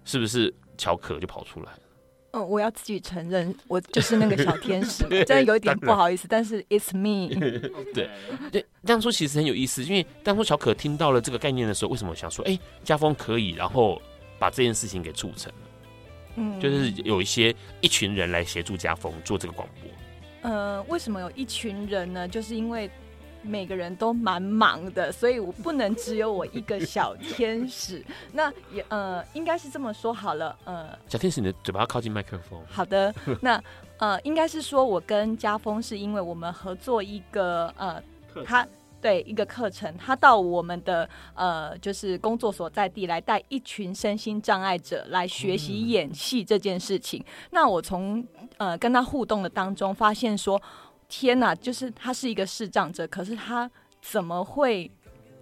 [0.04, 1.72] 是不是乔可就跑出来？
[2.38, 6.28] 嗯，我要自己承认，我就是那个小天使， 真的有一点不好意思。
[6.28, 7.34] 但是 it's me。
[7.94, 8.10] 对
[8.52, 14.02] 对，当初其实很有意思，因为当初小可听到了这个概念的时候，为什么想说，哎、欸，家风可以，然后
[14.38, 15.60] 把这件事情给促成了？
[16.36, 20.52] 嗯，就是有一些一群人来协助家风做这个广播。
[20.52, 22.28] 呃，为什么有一群人呢？
[22.28, 22.90] 就是因为。
[23.42, 28.04] 每个人都蛮忙的，所以我不能只有我一个小天使。
[28.34, 32.60] 那也呃，应该是这么说好了，呃，小天使，你的嘴巴要靠近麦克风。
[32.68, 33.62] 好的， 那
[33.98, 38.02] 呃，应该是说我跟家峰是因为我们合作一个呃，
[38.46, 38.68] 他
[39.02, 47.22] 对一个课程，他到我们的呃，就是工作所在地来带一群身心障碍者来学习演戏这件事情。
[47.22, 48.26] 嗯、那我从
[48.58, 50.62] 呃跟他互动的当中发现说。
[51.10, 53.70] 天呐，就是他是一个视障者，可是他
[54.02, 54.92] 怎么会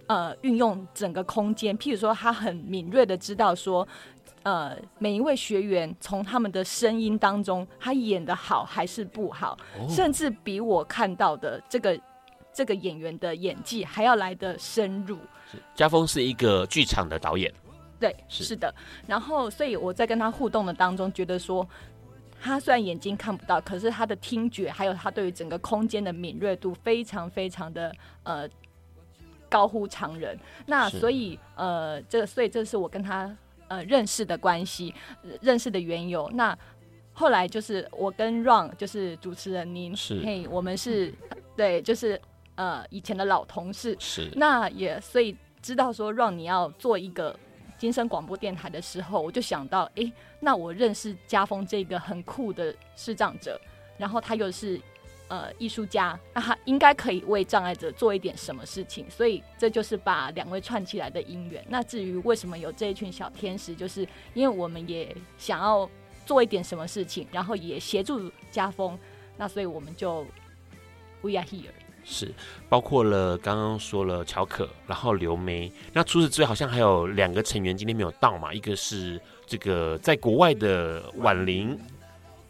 [0.06, 1.76] 呃运用整个空间？
[1.76, 3.86] 譬如说，他很敏锐的知道说，
[4.44, 12.00] 呃，每一位学员从他们的声音当中，他演的好还是不好，哦、甚至比我看到的这个
[12.52, 15.18] 这个演员的演技还要来得深入。
[15.74, 17.52] 家峰是一个剧场的导演，
[17.98, 18.72] 对，是，是的。
[19.06, 21.68] 然后，所以我在跟他互动的当中，觉得说。
[22.40, 28.48] 他虽然眼睛看不到，可是他的听觉还有他对于整个空间的敏锐度非常非常的呃
[29.48, 30.38] 高乎常人。
[30.66, 33.36] 那所以呃，这所以这是我跟他
[33.68, 34.94] 呃认识的关系，
[35.40, 36.30] 认识的缘由。
[36.34, 36.56] 那
[37.12, 41.12] 后来就是我跟 Ron 就是主持人您，是嘿，我们是
[41.56, 42.20] 对，就是
[42.54, 43.96] 呃以前的老同事。
[43.98, 47.36] 是那也所以知道说 Ron 你要做一个。
[47.78, 53.60] 金声广播电台的时候，我就想到，哎、那我认识家峰这个很酷的视障者，
[53.98, 54.80] 然后他又是
[55.28, 61.64] 呃艺术家，那他应该可以为障碍者做一点什么事情，所以这就是把两位串起来的姻缘。
[61.68, 65.88] 那至于为什么有这一群小天使，就是因为我们也想要
[66.24, 68.98] 做一点什么事情，然后也协助家峰，
[69.36, 70.24] 那所以我们就
[71.20, 71.75] We are here。
[72.08, 72.32] 是，
[72.68, 75.70] 包括了刚刚说了乔可，然后刘梅。
[75.92, 78.54] 那除此之外，好像还有两个成员今天没有到嘛？
[78.54, 81.76] 一个是这个在国外的婉玲，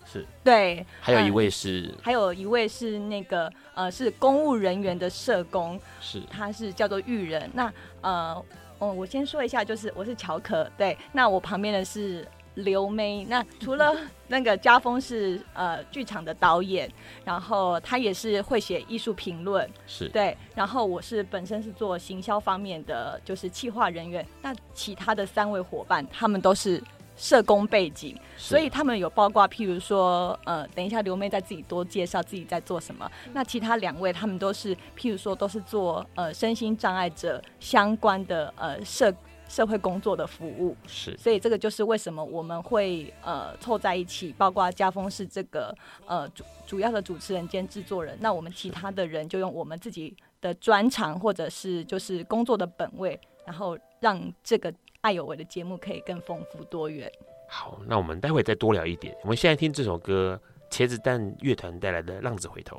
[0.04, 7.50] 是对，还有一位是、嗯，还有一位是那个呃，是公务人员的社工，是，他是叫做玉人。
[7.54, 8.44] 那呃，
[8.78, 12.28] 哦，我先说一下，就是我是乔可，对，那我旁边的是。
[12.56, 13.94] 刘梅，那除了
[14.28, 16.90] 那个家峰是呃剧场的导演，
[17.24, 24.26] 然后他也是会写艺术评论，是对，然后我是本身是做行销方面的，就是企划人员。
[24.42, 26.82] 那其他的三位伙伴，他们都是
[27.16, 33.10] 社工背景，所以他们有包括譬如说，呃，等一下刘妹再自己多介绍自己在做什么。
[33.32, 39.14] 那其他两位他们都是譬如说都是做呃身心障碍者相关的呃社
[39.48, 40.76] 社会工作的服务。
[40.86, 45.74] 是，所以这个就是为什么我们会呃凑在一起，包括家风是这个
[46.06, 54.72] 呃主主要的主持人兼制作人，那我们其他的人就用我们自己的专长或者是就是工作的本位，然后让这个。
[55.02, 57.08] 爱有为的节目可以更丰富多元。
[57.48, 59.14] 好，那我们待会再多聊一点。
[59.22, 62.76] 我们现在听这首歌，茄子蛋乐团带来的《浪子回头》。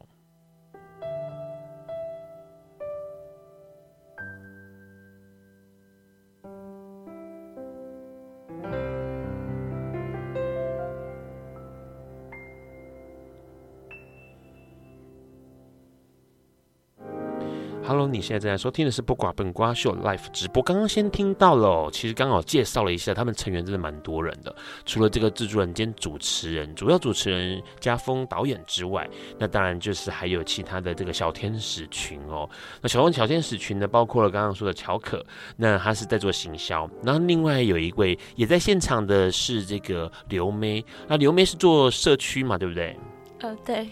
[18.07, 20.63] 你现在正在收听的是不寡本瓜秀 Live 直播。
[20.63, 24.55] 刚刚先听到了，其实刚好介绍了一下，他们成员真的蛮多人的。
[24.85, 32.49] 除了这个制作人兼主持人、主要主持人加风导演之外，那当然就是还有其他的这个小天使群哦。
[32.81, 36.89] 那小小天使群呢，包括了刚刚说的乔可，那他是在做行销。
[37.03, 42.97] 然后另外有一位也在现场的是这个刘妹，那刘妹是做社区嘛，对不对？
[43.39, 43.87] 呃，对。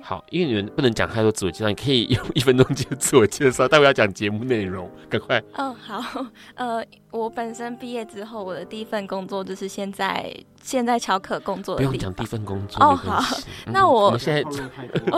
[0.00, 3.66] 好，因为你们不能讲太多自我介绍，你可以用一分钟就自我介绍。
[3.68, 5.42] 待会要讲节目内容，赶快。
[5.54, 10.30] 哦，好，呃，我本身毕业之后，我的第一份工作就是现在
[10.62, 11.92] 现在乔可工作的地方。
[11.92, 13.22] 不用讲第一份工作哦，好，
[13.66, 14.42] 那我，现在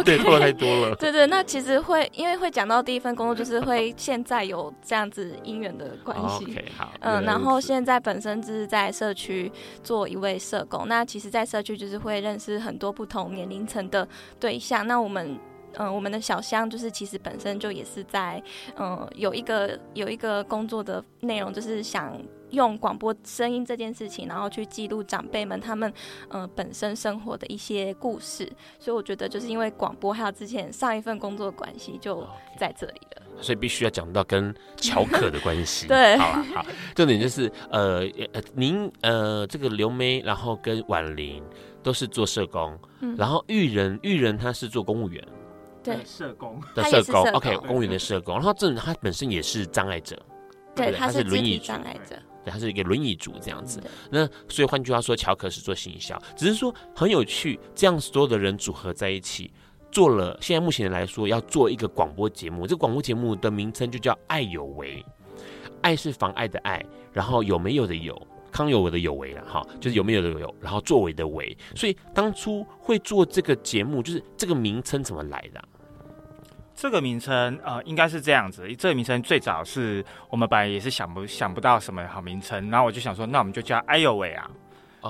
[0.04, 0.94] 对透露太多了。
[1.00, 6.44] 对 对，那其实会因为会讲到第一份工作，就是会现在有这样子姻缘的关系。
[6.44, 9.50] OK，好，嗯，然后现在本身就是在社区
[9.82, 10.86] 做一位社工。
[10.86, 14.06] 那其实，在社区就是会认识很多不同年龄层的
[14.38, 14.86] 对象。
[14.86, 15.38] 那我们。
[15.74, 18.42] 嗯、呃，我们的小香就是其实本身就也是在，
[18.76, 25.88] 嗯、呃，有一个有一个工作的内容，就是想用广播声音这件事情，然后去记录长辈们他们，
[26.30, 28.50] 嗯、呃，本身生活的一些故事。
[28.78, 32.26] 所以我觉得就是因为广播还有之前上一份工作的关系，就
[32.58, 33.22] 在这里了。
[33.40, 35.86] 所以必须要讲到跟乔可的关系。
[35.88, 38.00] 对，好了，好，重点就是呃
[38.32, 41.42] 呃，您呃这个刘梅，然后跟婉玲
[41.82, 45.24] 都是做社工，嗯、然后玉人玉人他是做公务员。
[45.82, 46.60] 对，社工。
[46.74, 50.20] 的社工，OK，公园的社工，然后这他本身也是障碍者，
[50.74, 53.82] 对，他是轮椅障碍者，对，他是一个轮椅族这样子。
[54.10, 59.50] 那所以换句话说，乔可是做行销，只是说很有趣，这样所有的人组合在一起，
[59.90, 65.04] 做了现在目前来说要做一个广播节目，这个广播节目的名称就叫“爱有为”，
[65.82, 68.20] 爱是妨碍的爱，然后有没有的有。
[68.52, 75.68] 康有为的有为了哈，就是有没有的有，然后作为的为，所以当初会做这个节目，就是这个名称怎么来的啊？
[76.80, 84.50] 这个名称呃，应该是这样子，这个名称最早是我们本来也是想不想不到什么好名称，然后我就想说，那我们就叫哎呦喂啊。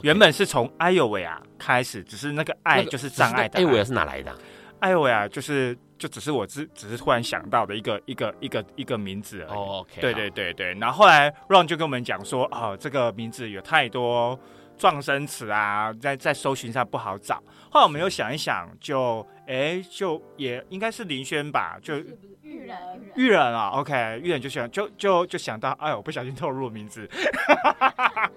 [0.03, 3.63] 原本是从哎呦喂啊开始，只是那个爱就是障碍的爱。
[3.63, 4.39] 爱有为是哪来的啊？
[4.81, 5.79] 爱有为啊，就是。
[6.01, 9.59] 就只是我只只是突然想到的一个一个一个一个名字而已。
[9.59, 10.73] Oh, okay, 对对对对。
[10.77, 14.41] 然后后来 Ron 就跟我们讲说，哦，这个名字有太多
[14.81, 17.37] 状声词啊，在在搜寻上不好找。
[17.71, 21.99] 后来我们又想一想，就哎，就也应该是林轩吧，就
[22.41, 22.79] 玉人
[23.15, 23.69] 玉人啊。
[23.75, 27.07] OK，玉人就想就就就想到，哎，我不小心透露了名字。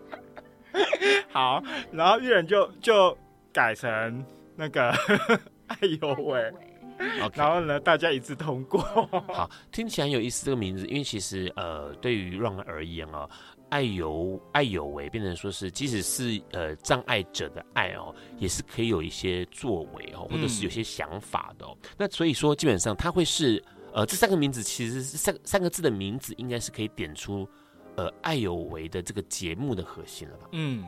[1.32, 3.18] 好，然后玉人就就
[3.54, 4.26] 改成
[4.58, 4.92] 那个
[5.68, 6.52] 哎呦喂。
[7.00, 7.32] Okay.
[7.38, 8.80] 然后呢，大家一致通过。
[8.80, 13.28] 好，听起来有意思这个名字，因为其实呃，对于 Ron 而言哦，
[13.74, 21.76] 爱有爱有为变成说是，即使是呃障碍者的爱哦，也是可以有一些作为哦，或者是有些想法的哦。
[21.82, 27.50] 嗯、那所以说，基本上它会是呃这三个名字，其实是三三个字的名字，应该是可以点出
[27.96, 30.50] 呃爱有为的这个节目的核心了吧？
[30.52, 30.86] 嗯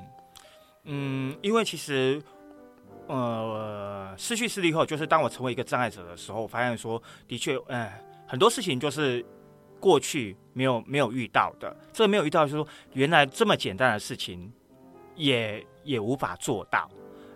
[0.84, 2.22] 嗯，因为其实。
[3.08, 9.24] 呃，失去视力后，就是当我成为一个障碍者的时候，我发现说，的确，哎，很多事情就是
[9.86, 11.78] 过去没有没有遇到的。
[11.94, 14.52] 这个没有遇到，就是说，原来这么简单的事情
[15.16, 16.90] 也，也也无法做到。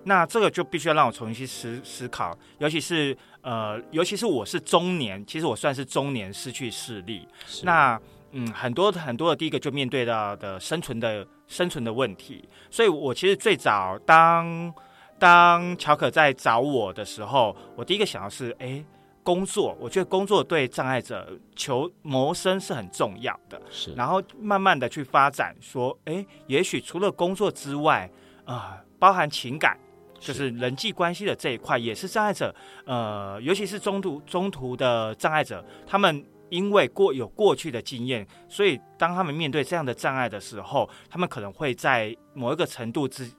[0.04, 7.28] 那这个就必须要让我重新去思思考，尤其是呃，尤其是我是中年，其实我算是中年失去视力。
[7.62, 12.50] 那嗯，很多很多的第一个就面对到的生存的生存的问题。
[12.72, 14.74] 所以我其实最早当。
[15.20, 18.82] 当乔可在找我的时候，我第一个想到是，哎，
[19.30, 19.78] 工作。
[19.80, 23.62] 我觉得工作对障碍者求谋生是很重要的。
[23.70, 23.94] 是。
[23.94, 28.10] 然后慢慢的去发展，说，哎，也许除了工作之外，
[28.46, 29.78] 啊、呃，包含情感，
[30.20, 43.30] 就是人际关系的这一块，也是障碍者，呃，尤其是中途中途的障碍者，他们因为过有过去的经验，所以当他们面对这样的障碍的时候，他们可能会在某一个程度之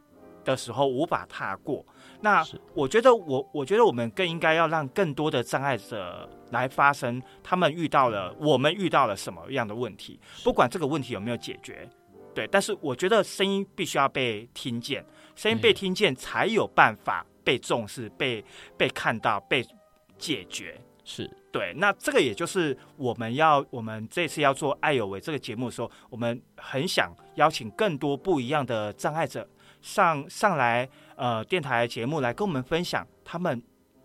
[0.45, 1.85] 的时候无法踏过。
[2.23, 2.45] 那
[2.75, 11.89] 我觉得我，我我觉得我们更应该要让更多的障碍者来发声，他们遇到了，我们遇到了什么样的问题，不管这个问题有没有解决，
[12.35, 12.47] 对。
[12.49, 15.05] 但是我觉得声音必须要被听见，
[15.35, 18.45] 声音被听见才有办法被重视、被
[18.77, 19.65] 被看到、被
[20.19, 20.79] 解决。
[21.03, 21.73] 是对。
[21.77, 29.49] 那这个也就是我们要，我们这次要做爱有为这个节目的时候，我们很想邀请更多不一样的障碍者
[29.81, 30.89] 上上来。
[31.17, 33.63] 呃，电台节目来跟我们分享他们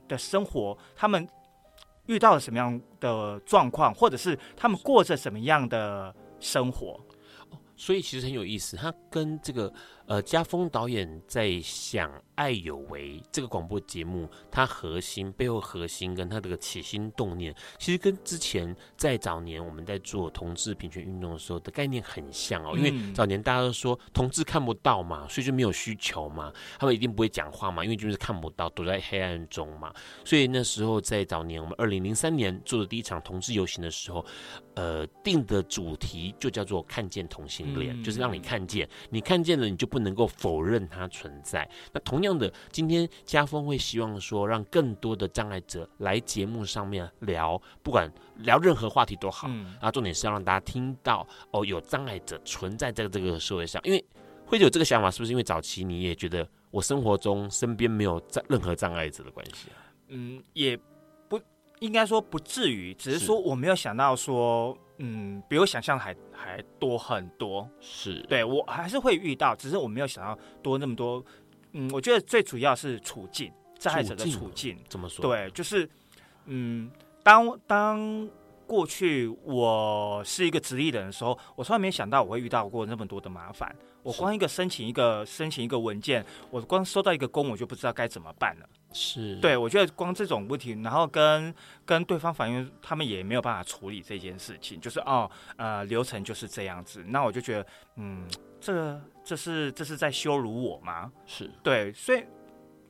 [0.08, 1.28] 的生活，他们
[2.08, 7.00] 遇到了什么样的状况，或者是他们过着什么样的生活。
[7.78, 9.74] 所以其实很有意思，他跟这个。
[10.08, 22.74] 呃，家峰导演在想《爱有为》这个广播节目，它核心背后核心跟他这个起心动念，其实跟之前在早年我们在做同志平权运动的时候的概念很像哦。
[22.78, 29.92] 因为早年大家都说同志看不到嘛，所以就没有需求嘛，他们一定不会讲话嘛，因为就是看不到，躲在黑暗中嘛。
[30.24, 34.24] 所以那时候在早年我们二零零三年做的第一场同志游行的时候，
[34.76, 39.90] 呃，定的主题就叫做“看见同性恋”，就是让你看见，你看见了你就。
[39.96, 41.66] 不能够否认它存在。
[41.94, 49.48] 那同样的，今天家峰会希望说，让更多的障碍者来节目上面聊，不管聊任何话题都好。
[49.50, 53.82] 嗯，啊，重点是要让大家听到哦，有障碍者存在在这个社会上。
[53.86, 54.06] 因为
[54.46, 59.80] 会有这个想法，是不是因为早期你也觉得我生活中身边没有障任何障碍者的关系啊？
[60.10, 60.78] 嗯，也
[61.30, 61.40] 不
[61.80, 64.78] 应该说不至于，只是说我没有想到说。
[64.98, 71.24] 嗯，比我想象还还多很多，是对我还是会遇到，只是我没有想到多那么多。
[71.74, 75.22] 嗯，我觉得最主要是处境，障碍者的处境怎么说？
[75.22, 75.90] 对，就是
[76.46, 76.90] 嗯，
[77.22, 78.30] 当当
[78.66, 83.76] 过去我是一个直立人的时候，我从来没想到我会遇到过那么多的麻烦。
[84.02, 88.70] 我光一个申请一个申请一个文件，我光收到一个工，我就不知道该怎么办了。
[88.98, 91.54] 是对，我觉得光这种问题，然后跟
[91.86, 97.04] 跟对方反映，他们也没有办法处理这件事情，就是哦，呃，流程就是这样子。
[97.06, 97.68] 那我就觉得，
[97.98, 98.26] 嗯，
[98.62, 101.12] 这这是这是在羞辱我吗？
[101.26, 102.24] 是对，所以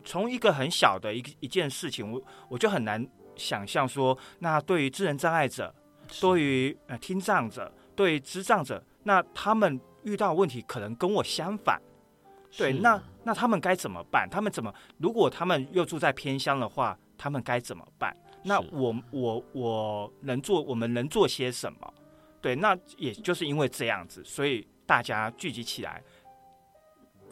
[0.04, 3.04] 从一个很小的一一件事情，我我就很难
[3.36, 5.74] 想象说，那对于智能障碍者，
[6.22, 9.82] 对于呃听障者，对于智障者，那他们。
[10.06, 11.82] 遇到问题可能跟我相反，
[12.58, 14.28] 对，那那他们该怎么办？
[14.30, 14.74] 他们怎么？
[14.98, 18.16] 如果他们又住在偏乡的话，他们该怎么办？
[18.44, 21.94] 那我我我能做，我们能做些什么？
[22.42, 26.02] 对，那也就是因为这样子，所以大家聚集起来，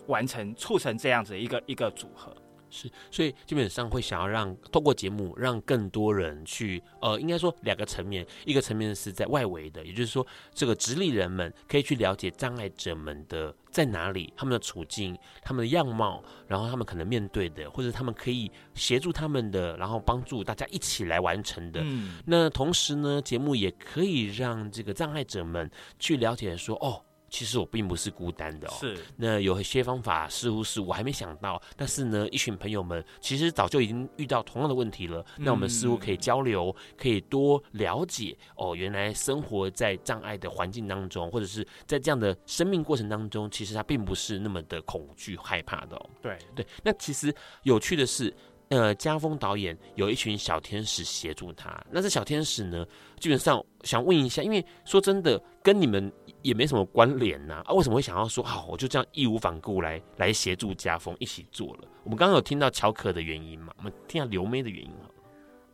[0.07, 2.35] 完成促成这样子一个一个组合。
[2.73, 21.79] 是，所以基本上会想要让透过节目让更多人去，呃，应该说两个层面，一个层面是在外围的，也就是说这个直立人们可以去了解障碍者们的在哪里，他们的处境、他们的样貌，然后他们可能面对的，或者他们可以协助他们的，然后帮助大家一起来完成的。
[21.83, 25.69] 嗯，那同时呢，节目也可以让这个障碍者们
[25.99, 27.05] 去了解说，哦。
[27.33, 28.73] 其实我并不是孤单的哦。
[28.79, 28.95] 是。
[29.17, 35.25] 那有一些方法似乎是我还没想到，但是呢，一群朋友们其实早就已经遇到同样的问题了。
[35.37, 35.43] 嗯。
[35.43, 46.09] 那我们似乎可以交流，可以多了解哦，原来生活在障碍的环境当中，或者是在这样的生命过程当中，其实他并不是那么的恐惧害怕的哦。
[46.21, 46.63] 对对。
[46.83, 48.31] 那其实有趣的是。
[48.69, 51.79] 呃，家峰导演有一群小天使协助他。
[51.91, 52.83] 那这小天使呢，
[53.19, 56.11] 基本上想问一下，因为说真的，跟你们
[56.43, 57.63] 也没什么关联呐。
[57.65, 61.87] 啊，为什么会想要说，好，我就这样义无反顾来来协助家风一起做了？
[62.03, 63.73] 我们刚刚有听到乔可的原因嘛？
[63.77, 65.09] 我们听下刘妹的原因哈。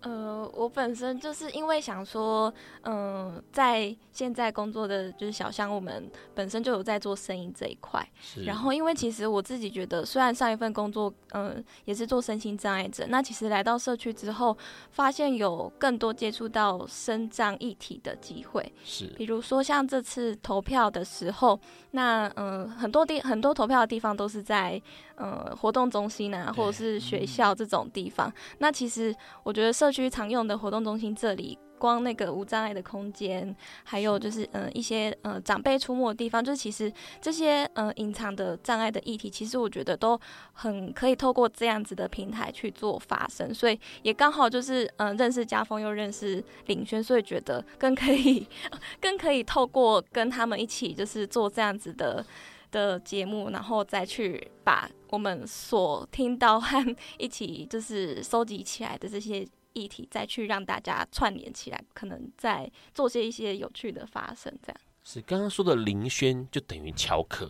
[0.01, 8.07] 呃，我本身就是因为想说，嗯、呃，在现在工作的就是小象，我们本身就有在做声音这一块。
[8.45, 14.57] 然后，因为其实我自己觉得，虽然上一份工作，嗯、呃，也是做身心障碍者，那其实来到社区之后，
[14.91, 18.71] 发现有更多接触到身障议题的机会。
[18.85, 19.07] 是。
[19.17, 21.59] 比如说像这次投票的时候，
[21.91, 24.81] 那嗯、呃，很多地很多投票的地方都是在
[25.15, 28.29] 呃活动中心啊，或者是学校这种地方。
[28.29, 40.19] 嗯、那其实我觉得社社区常用的活动中心，这里光那个无障碍的空间，还有就是呃一些呃长辈出没的地方，就是其实这些呃隐藏的障碍的议题，其实我觉得都
[40.53, 48.47] 很可以透过这样子的平台去做发声，所以也刚好就是嗯、呃、认识家峰又认识领轩，所以觉得更可以
[49.01, 52.23] 更可以透过跟他们一起就是做这样子的
[52.69, 59.43] 的节目，然后再去把我们所听到和一起就是收集起来的这些。
[59.79, 64.81] 议题，再去让大家串联起来，可能再做些一些有趣的发生，这样。
[65.11, 67.49] 是刚刚说的林轩就等于乔可，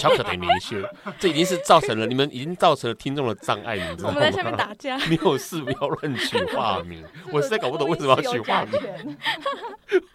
[0.00, 0.82] 乔可等于林轩，
[1.18, 4.14] 这已经是造成了你们已经造成了听众的障碍，你知道吗？
[4.14, 7.04] 我们在下面打架， 没有事，不要乱取化名。
[7.30, 9.18] 我实在搞不懂为什么要取化名，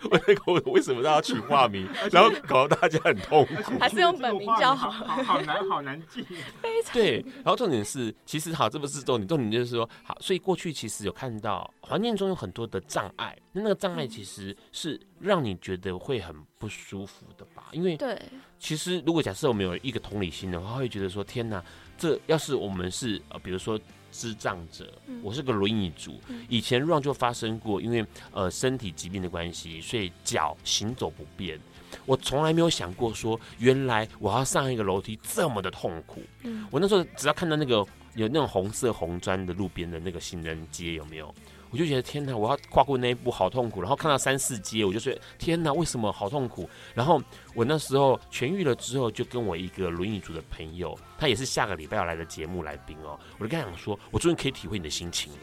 [0.10, 3.78] 我在搞不懂为什么大家取化名，然后搞得大家很痛苦。
[3.80, 6.26] 还是用本名叫好，好，好难，好难记。
[6.60, 15.00] 非常对，然后重点是，其实好，这不是重点，重点就是说，好，所以过去其实有看到环境中有很多的障碍，那那个障碍其实是。
[15.22, 17.68] 让你觉得会很不舒服的吧？
[17.74, 18.18] 因为对，
[18.58, 21.62] 其实如果假设我们有一个同理心的话，会觉得说：天哪，
[21.98, 23.78] 这要是我们是呃，比如说
[24.14, 31.60] 智障者，嗯、我是个轮椅族，嗯、以前 run 就发生过，因为呃身体疾病的关系，所以脚行走不便。
[32.06, 36.22] 我从来没有想过说，原来我要上一个楼梯这么的痛苦。
[36.44, 37.86] 嗯、我那时候只要看到那个
[38.16, 41.36] 有那种红色红砖的路边的那个行人街，有没有？
[41.72, 43.82] 我就觉得天哪，我要跨过那一步好痛苦。
[43.82, 46.70] 然后看到三四阶，我就说天哪，为什么好痛苦？
[46.94, 47.22] 然后
[47.54, 55.40] 我那时候痊愈了之后，就跟我一个轮椅族的朋友，他也是下个礼拜要来的节目来宾哦，我就跟他讲说，我终于可以体会你的心情了。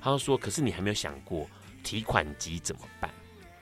[0.00, 1.46] 他说，可是你还没有想过
[1.82, 3.10] 提款机怎么办？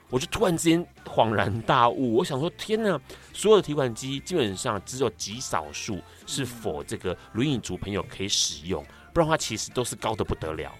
[0.09, 2.97] 我就突然之间恍然大悟，我想说天哪，
[3.33, 8.81] 所有的提款机基本上只有极少数是否这个轮椅族朋友可以使用，
[9.13, 10.71] 不然的话其实都是高得不得了。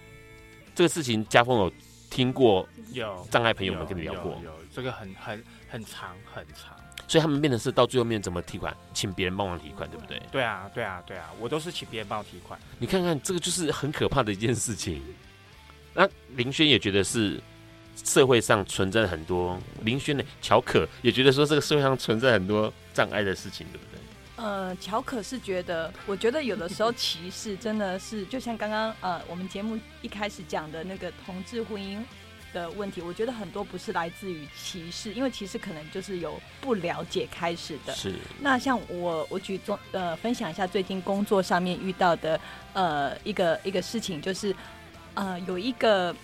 [0.78, 1.72] 这个事情家峰有
[2.08, 6.76] 听过，有障碍朋友们跟你聊过，有，这个很很很长很长，
[7.08, 10.22] 所以他们变成是到最后面怎么提款，请别人帮忙提款，对不对？
[10.30, 12.56] 对啊，对啊，对啊，我都是请别人帮我提款。
[12.78, 15.02] 你看看这个就是很可怕的一件事情。
[15.94, 17.40] 那林轩也觉得是
[18.04, 23.97] 社会上存在很多，林轩呢，乔可也觉得说这个社会上存在很多障碍的事情，对不对？
[24.38, 32.00] 呃，乔可是觉得，我觉得有的时候歧视真的是，就像刚刚呃我们节目一开始讲的那个同志婚姻
[32.52, 37.92] 的问题，我觉得很多不是来自于歧视，因为歧视可能就是由不了解开始的。
[37.92, 38.14] 是。
[38.40, 42.40] 那像我我举中呃分享一下最近工作上面遇到的
[42.74, 44.54] 呃一个一个事情，就是
[45.14, 46.14] 呃有一个。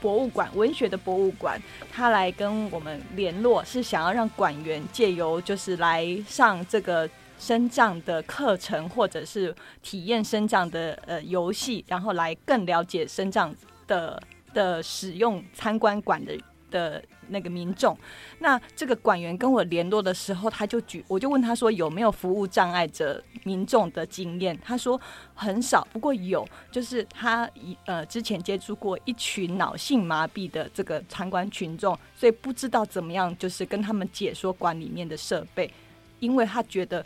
[0.00, 1.60] 博物馆，文学的博物馆，
[1.92, 13.54] 他来跟我们联络，是想要让馆员借由就是来上这个生长的课程，或者是体验生长的呃游戏，然后来更了解生长
[13.86, 14.22] 的
[14.52, 16.38] 的使用参观馆的
[16.70, 17.96] 的那个民众，
[18.40, 25.00] 那这个馆员跟我联络的时候，他就举，我就问他说有没有服务障碍者民众的经验，他说
[25.34, 35.72] 很少，不过有，就是他一呃之前接触过一群脑性麻痹的这个参观群众，所以不知道怎么样，就是跟他们解说馆里面的设备，
[36.18, 37.04] 因为他觉得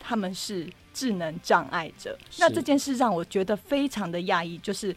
[0.00, 4.94] 他们是智能障碍者，那这件事让我觉得非常的讶异，就是。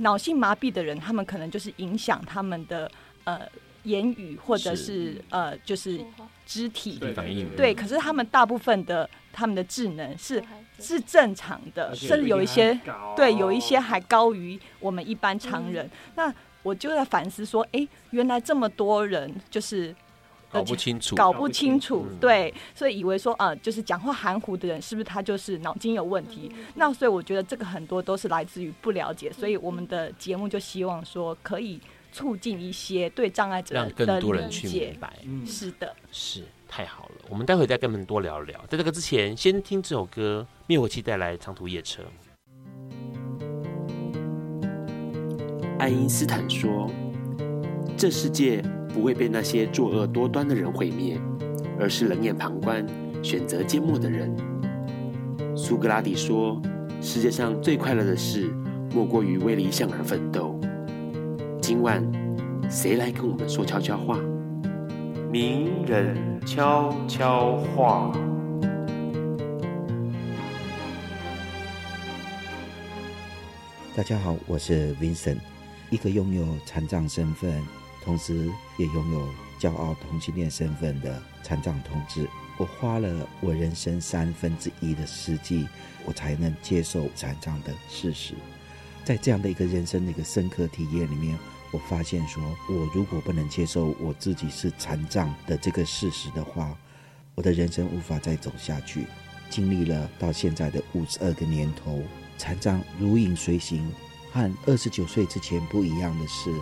[0.00, 2.88] 脑性麻痹的人，他们可能就是影响他们的
[3.28, 3.48] 呃
[3.82, 6.00] 言语，或者是，是呃就是
[6.46, 7.48] 肢体反应。
[7.56, 10.42] 对，可是他们大部分的他们的智能是
[10.78, 12.78] 是正常的，甚至有一些
[13.16, 15.86] 对有一些还高于我们一般常人。
[15.86, 19.94] 嗯、那我就在反思说，哎、欸，原来这么多人就是。
[20.50, 26.50] 搞不清楚，搞不清楚，对，所以以为说，呃，就是讲话含糊的人，是不是他就是脑筋有问题？
[26.76, 31.78] 那所以我觉得这个很多都是来自于不了解，所以我们的节目就希望说，可以
[32.18, 35.16] 促进一些对障碍者的理解，让更多人去明白。
[35.24, 37.14] 嗯，是的，是太好了。
[37.28, 38.58] 我们待会再跟他们多聊聊。
[38.68, 42.02] 在这个之前，先听这首歌，灭火器带来《长途夜车》。
[45.78, 46.90] 爱因斯坦说
[47.96, 51.20] ：“这世界。”不会被那些作恶多端的人毁灭，
[51.78, 52.84] 而是冷眼旁观、
[53.22, 54.34] 选择缄默的人。
[55.54, 56.60] 苏格拉底说
[57.00, 58.50] ：“世界上最快乐的事，
[58.92, 60.57] 莫过于为理想而奋斗。”
[61.68, 62.02] 今晚，
[62.70, 64.18] 谁来跟我们说悄悄话？
[65.30, 66.16] 名人
[66.46, 68.10] 悄悄话。
[73.94, 75.36] 大家好，我是 Vincent，
[75.90, 77.62] 一个拥有残障身份。
[78.02, 79.28] 同时，也拥有
[79.60, 85.68] 骄傲同性恋身份的残障同志，我花了我人生三分之一的世纪，
[86.06, 88.32] 我才能接受残障的事实。
[89.04, 91.38] 在这样的一个人生的一个深刻体验里面，
[91.70, 96.76] 我发现说，我如果不能接受我自己是残障的这个事实的话，
[97.34, 99.06] 我的人生无法再走下去。
[99.50, 102.02] 经历了到现在的五十二个年头，
[102.36, 103.90] 残障如影随形，
[104.32, 106.52] 和二十九岁之前不一样的是。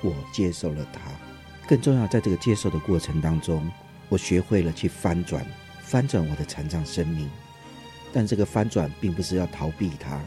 [0.00, 1.00] 我接受了它，
[1.66, 3.68] 更重要，在这个接受的过程当中，
[4.08, 5.44] 我学会了去翻转，
[5.82, 7.28] 翻转我的残障生命。
[8.12, 10.20] 但这个翻转并不是要逃避它，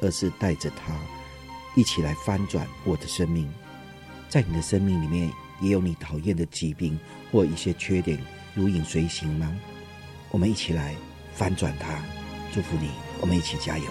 [0.00, 0.98] 而是带着它，
[1.74, 3.50] 一起来翻转我的生命。
[4.28, 6.98] 在你的生命里面，也有你讨厌的疾病
[7.30, 8.18] 或一些缺点
[8.54, 9.52] 如影随形吗？
[10.30, 10.94] 我们一起来
[11.32, 12.02] 翻转它，
[12.52, 13.84] 祝福你，我们一起加油。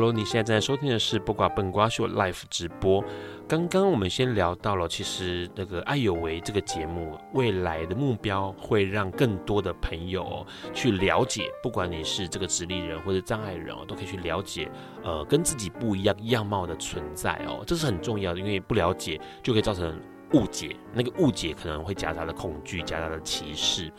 [0.00, 3.04] Hello，你现在正在收听的是《不挂笨瓜秀》Live 直播。
[3.46, 14.70] 刚刚我们先聊到了，其实那个爱有为这个节目未来的目标会让更多的朋友去了解，不管你是这个直立人或者障碍人哦，都可以去了解，
[15.04, 20.00] 呃，跟自己不一样样貌的存在哦，这是很重要的，因为不了解就可以造成
[20.32, 23.92] 误解，那个误解可能会夹杂的恐惧，夹杂的歧视。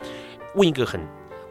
[0.56, 0.99] 问一个很。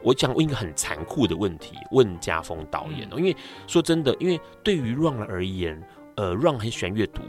[0.03, 3.35] 我想问一个很残酷的问题，问家峰导演哦，因为
[3.67, 5.81] 说真的，因为对于 Run 而言，
[6.15, 7.21] 呃，Run 很喜欢阅读，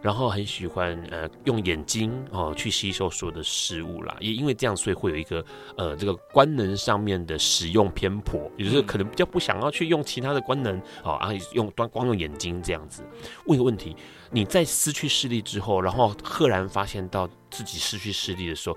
[0.00, 5.44] 然后很喜欢呃用眼睛哦去吸收所有的事物啦，也因为这样，所以会有一个
[5.76, 13.02] 呃这个官能上面的使用偏颇，也就是可能比较不想要去用其他的官能哦，啊用光光用眼睛这样子。
[13.46, 13.94] 问一个问题，
[14.30, 18.76] 你在失去视力之后，然后赫然发现到自己失去视力的时候，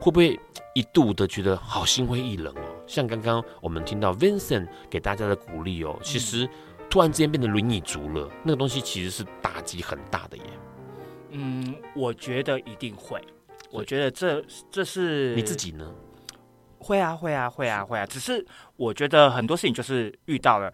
[0.00, 0.38] 会不会
[0.74, 2.73] 一度的觉得好心灰意冷哦？
[2.86, 6.48] 像刚刚我们听到 Vincent 给大家的鼓励哦，其实
[6.90, 10.42] 突然之间变得轮椅族了，那个东西其实是打击很大的耶。
[11.30, 13.20] 嗯，我觉得一定会。
[13.70, 15.92] 我觉得这这是你自己呢？
[16.78, 18.06] 会啊，会啊，会啊，会啊。
[18.06, 18.44] 只是
[18.76, 20.72] 我觉得很多事情就是遇到了，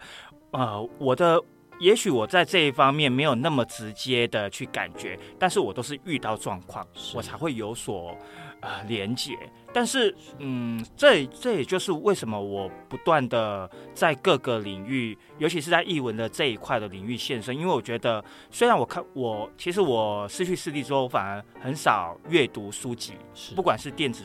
[0.51, 1.41] 呃，我的
[1.79, 6.85] 也许我在这一方面没有那么直接的去感觉，但是我都是遇到状况，
[7.15, 8.15] 我才会有所。
[8.61, 9.37] 啊、呃，连接，
[9.73, 23.13] 但是，嗯，这这也就是为什么我不断的在各个领域，尤其是在译文的这一块的领域现身，因为我觉得，虽然我看我其实我失去视力之后，反而很少阅读书籍，
[23.55, 24.23] 不管是电子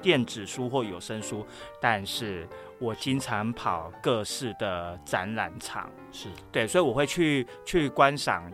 [0.00, 1.44] 电子书或有声书，
[1.80, 2.46] 但是
[2.78, 6.28] 我经常跑各式的展览场，是。
[6.52, 8.44] 对，所以我会去去观赏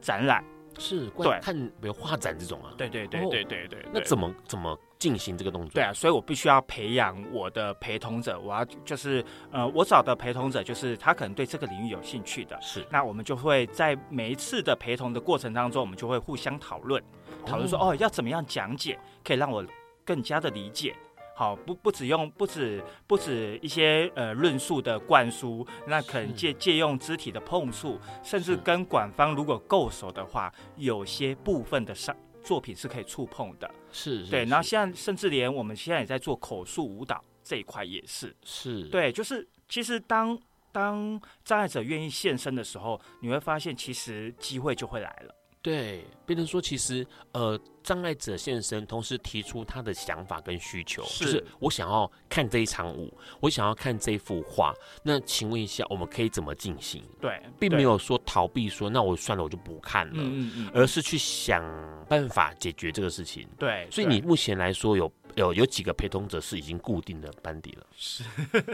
[0.00, 0.44] 展览。
[0.82, 5.70] 是，对，看比如画展这种啊，对对对对对对，那怎么怎么进行这个动作？
[5.74, 17.00] 对啊，所以我必须要培养我的陪同者，我要就是呃，我找的陪同者就是他可能对这个领域有兴趣的，是，那我们就会在每一次的陪同的过程当中，我们就会互相讨论，
[17.46, 19.64] 讨论说哦，要怎么样讲解可以让我
[20.04, 20.96] 更加的理解。
[21.34, 32.14] 好，不不只用不止不止一些呃论述的灌输，那可能借借用肢体的碰触，甚至跟馆方如果够熟的话，有些部分的上
[32.44, 33.68] 作品是可以触碰的。
[33.90, 34.44] 是，对。
[34.44, 38.36] 然后现在甚至连我们现在也在做口述舞蹈这一块也是。
[38.44, 40.38] 是对，就是其实当
[40.70, 45.34] 当障碍者愿意现身的时候，你会发现其实机会就会来了。
[45.62, 47.58] 对，变成说其实呃。
[47.82, 54.74] 障碍者现身，同时提出他的想法跟需求，是就是我想要看这一场舞，我想要看这幅画。
[55.02, 57.02] 那请问一下，我们可以怎么进行？
[57.20, 61.62] 对，并没有说逃避说，说那我算了，我就不看了，嗯嗯嗯，而是去想
[62.08, 63.48] 办法解决这个事情。
[63.58, 67.86] 对，所以你目前来说有有有几个陪同者是已经固定的班底了？
[67.96, 68.24] 是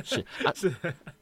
[0.05, 0.71] 是 啊是，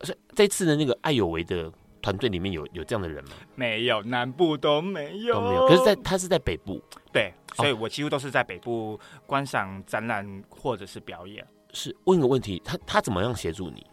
[0.03, 1.73] 所以这次的那个艾有为的
[2.07, 3.33] 团队里面有有这样的人吗？
[3.57, 5.67] 没有，南部都没有，都没有。
[5.67, 6.81] 可是在，在他是在北部，
[7.13, 7.35] 对。
[7.57, 8.97] 所以我几乎都是在北部
[9.27, 11.45] 观赏展览或者是表演。
[11.73, 13.85] 是，问个问题，他他怎么样协助你？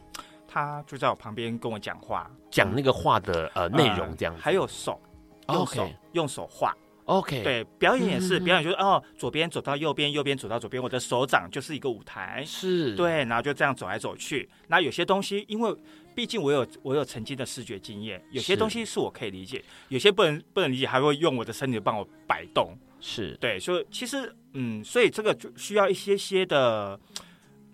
[0.48, 5.02] 他就在我旁边跟我讲话，讲那个话的呃内容这样子，还有手，
[5.48, 5.96] 用手 Okay.
[6.12, 6.72] 用手画。
[7.06, 14.50] OK，对，表演也是，表演就是哦，左边走到右边，右边走到左边，我的手掌就是一个舞台，是对，然后就这样走来走去。
[14.68, 15.76] 那有些东西，因为
[16.16, 22.78] 毕竟我有我有曾经的视觉经验，有些东西是我可以理解，有些不能不能理解，还会用我的身体帮我摆动。
[23.00, 26.98] 是对，所以其实嗯，所以这个就需要一些些的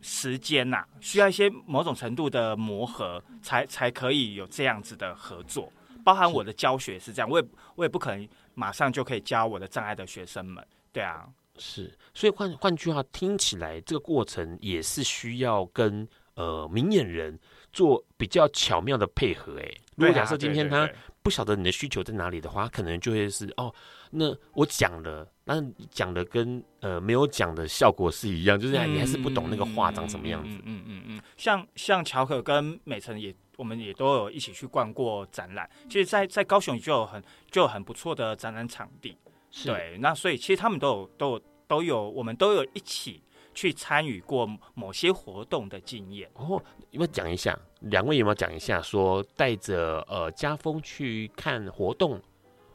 [0.02, 5.72] 时间呐、啊，需要一些某种程度的磨合，才才可以有这样子的合作。
[6.04, 10.66] 包含我的教学是这样，我也我也不可能马上就可以教我的障碍的学生们。
[10.92, 11.28] 对啊，
[11.60, 17.38] 是，所以换换句话听起来，这个过程也是需要跟呃明眼人
[17.72, 19.58] 做比较巧妙的配合。
[19.60, 20.90] 哎，如果假设今天他
[21.22, 23.74] 不晓得你的需求在哪里的话，可能就会是哦。
[24.12, 25.62] 那我讲了，那
[25.92, 30.50] 讲的跟呃没有讲的效果是一样，就是你还是不懂那个画长什么样子。
[30.50, 35.70] 嗯嗯嗯，嗯，嗯，嗯，像像乔可跟美辰也，我们也都有一起去逛过展览。
[35.88, 39.16] 其实在，在在高雄就有很就有很不错的展览场地。
[39.64, 43.22] 对，那所以其实他们都有都有都有，我们都有一起
[43.60, 46.30] 去参与过某些活动的经验。
[46.36, 47.60] 哦，有没有讲一下？
[47.82, 48.82] 两位有没有讲一下？
[48.82, 52.22] 说带着呃家风去看活动？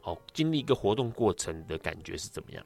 [0.03, 2.63] 哦，经历一个活动过程的感觉是怎么样？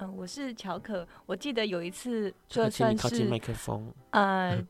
[0.00, 1.06] 嗯，我是乔可。
[1.24, 3.94] 我记得有一次，就算是靠近麦克风。
[4.10, 4.66] 嗯，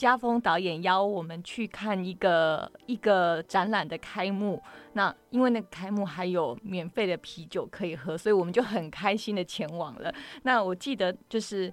[0.00, 4.60] 家峰导演邀我们去看一个一个展览的开幕。
[4.94, 10.12] 那因为那个开幕还有免费的啤酒可以喝，所以我们就很开心的前往了。
[10.44, 11.70] 那我记得就是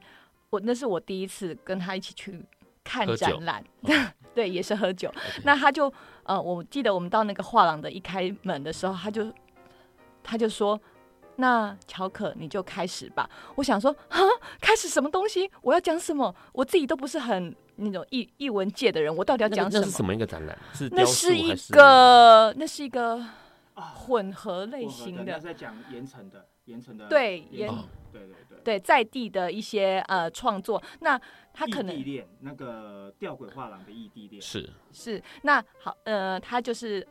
[0.49, 2.43] 我那是我第一次跟他一起去
[2.83, 3.63] 看展览，
[4.35, 5.09] 对，也是喝酒。
[5.45, 5.91] 那他就
[6.23, 9.33] 呃，我记得我们到那个画廊的一开门的时候，他就
[10.21, 10.77] 他就说。
[11.39, 13.29] 那乔可，你就开始吧。
[13.53, 14.17] 我想说，啊，
[14.59, 15.47] 开始什么东西？
[15.61, 16.33] 我要讲什么？
[16.51, 19.85] 我自己都不是很那种艺艺文界的人，我到底要讲什么？
[19.85, 20.57] 那是什么一个展览？
[20.73, 23.23] 是那是一个，那是一个
[23.75, 25.39] 混合类型的。
[25.39, 27.69] 在讲盐城的盐城的对盐，
[28.11, 30.81] 对对对对，在地的一些呃创作。
[30.99, 31.19] 那
[31.53, 37.07] 他可能异地恋那个吊诡画廊的异地恋是是那好呃，他就是。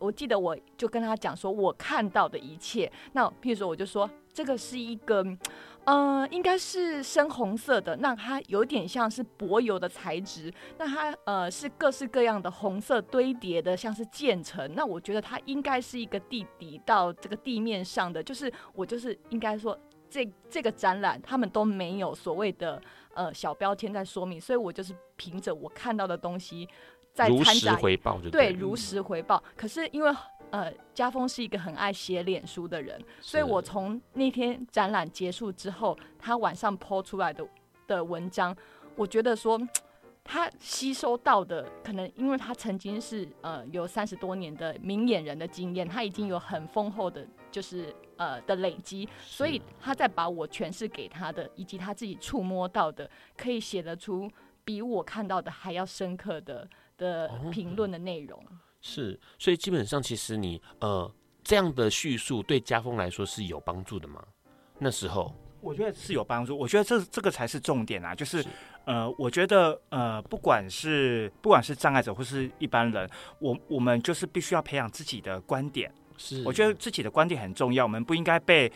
[0.00, 2.90] 我记得我就跟他讲说，我看到的一切。
[3.12, 5.38] 那譬如说，我就说这个是一个，嗯、
[5.84, 7.96] 呃，应该是深红色的。
[7.96, 10.52] 那它有点像是柏油的材质。
[10.78, 14.74] 那它呃是各式各样的红色堆叠的，像是渐层。
[14.74, 18.22] 那我觉得它应该是一个地底到这个地面上的。
[18.22, 19.78] 就是我就是应该说，
[20.08, 22.80] 这这个展览他们都没有所谓的
[23.14, 26.68] 呃小标签在说明，所以我就是凭着我看到的东西。
[27.12, 29.40] 在如实回报就对，对，如实回报。
[29.54, 30.12] 可是因为
[30.54, 37.44] 呃，家风是一个很爱写脸书的人，所以我从那天展览结束之后，他晚上 po 出来的
[37.88, 38.56] 的文章，
[38.94, 39.60] 我觉得说
[40.22, 54.30] 他吸收到的，可能因为他曾经是呃有三十多年的明眼人的经验，他已经有很丰厚的，就是呃的累积，所以他在把我诠释给他的，以及他自己触摸到的，可以写得出
[54.64, 56.68] 比我看到的还要深刻的。
[56.96, 58.46] 的评论的内容、哦、
[58.86, 61.10] 是，所以基本上其实你呃
[61.42, 64.22] 这样的叙述对家风来说是有帮助的吗？
[64.78, 68.48] 那时候我觉得是有帮助，我觉得这这个才是重点啊，就是，是
[68.84, 73.08] 呃，我觉得呃，不管是不管是障碍者或是一般人，
[73.38, 78.70] 我我们就是必须要培养自己的观点，是，我觉得自己的观点很重要，我们不应该被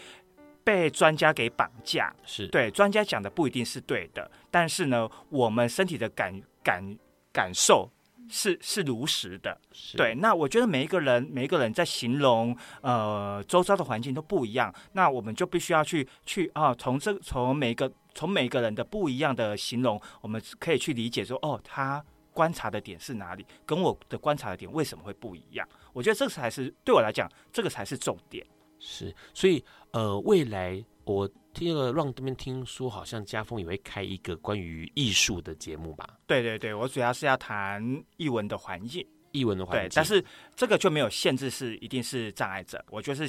[0.65, 6.97] 被专家给绑架，是对，专家讲的不一定是对的，但是呢，我们身体的感感
[7.31, 7.91] 感受。
[8.31, 9.59] 是是如实的，
[9.97, 10.15] 对。
[10.15, 25.69] 那我觉得每一个人，每一个人在形容呃周遭的环境都不一样，那我们就必须要去去啊，从这从每个从每个人的不一样的形容，我们可以去理解说，哦，他观察的点是哪里，跟我的观察的点为什么会不一样？
[25.93, 28.47] 我觉得这才是对我来讲，这个才是重点。
[28.79, 31.29] 是，所以呃，未来我。
[31.59, 36.09] 第二个让这边听说，好像家风也会开一个关于艺术的节目吧？
[36.25, 37.83] 对对对，我主要是要谈
[38.17, 39.89] 艺文的环境，艺文的环境。
[39.89, 42.81] 对，但是这个就没有限制，是一定是障碍者。
[42.91, 43.29] 我就是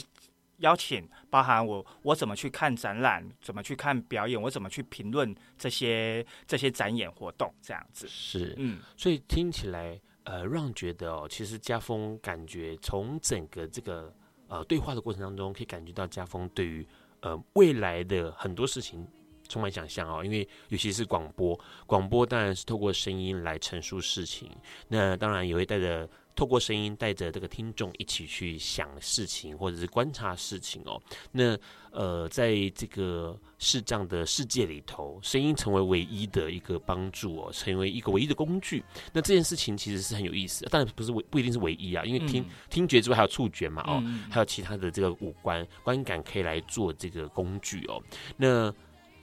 [0.57, 8.07] 邀请，包含我我怎么去看展览，怎么去看表演，我怎么去评论这些这些展演活动，这样子。
[8.07, 14.13] 是，嗯，所以听起来，呃，让觉得哦，其实家风感觉从整个这个
[14.47, 16.85] 呃对话的过程当中，可以感觉到家风对于。
[17.21, 19.05] 呃，未来的很多事情
[19.49, 24.49] 充满想象哦，因为尤其是广播，广播当然是透过声音来陈述事情，
[24.87, 31.01] 那当然也会带着透过声音带着这个听众一起去想事情或者是观察事情哦。
[31.33, 31.57] 那
[31.91, 38.83] 呃，在这个视障的世界里头，声音成为唯一的一个帮助哦，成为一个唯一的工具。
[39.11, 48.01] 那这件事情其实是很有意思的，当然不是唯不一定是唯一啊，因为听、嗯、听觉之外还有触觉嘛哦，嗯、还有其他的这个五官观感可以来做这个工具哦。
[48.37, 48.71] 那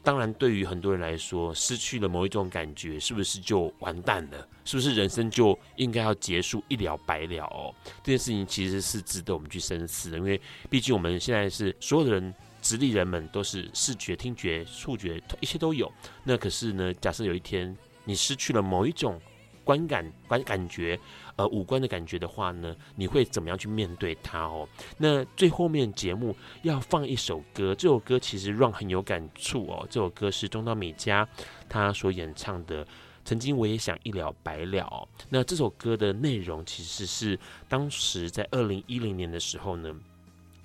[0.07, 4.49] 当然，对于很多人来说，失去了某一种感觉，是不是就完蛋了？
[4.65, 7.75] 是不是人生就应该要结束，一了百了哦？
[8.05, 10.41] 这件事情其实是值得我们去深思的，因为
[10.71, 12.33] 毕竟我们现在是所有的人，
[12.63, 15.93] 直立人们都是视觉、听觉、触觉，一切都有。
[16.23, 19.21] 那可是呢，假设有一天你失去了某一种
[19.65, 20.97] 观感、观感觉。
[21.37, 24.67] 呃，五官的感觉的话呢，你会怎么样去面对它哦？
[24.97, 29.87] 那最后面节目要放一首歌，这首歌其实让很有感触哦。
[29.91, 31.29] 这首歌是中岛美嘉
[31.69, 32.83] 她所演唱的
[33.23, 35.07] 《曾经我也想一了百了》。
[35.29, 39.95] 那这首歌的内容其实是当时在二零一零年的时候呢，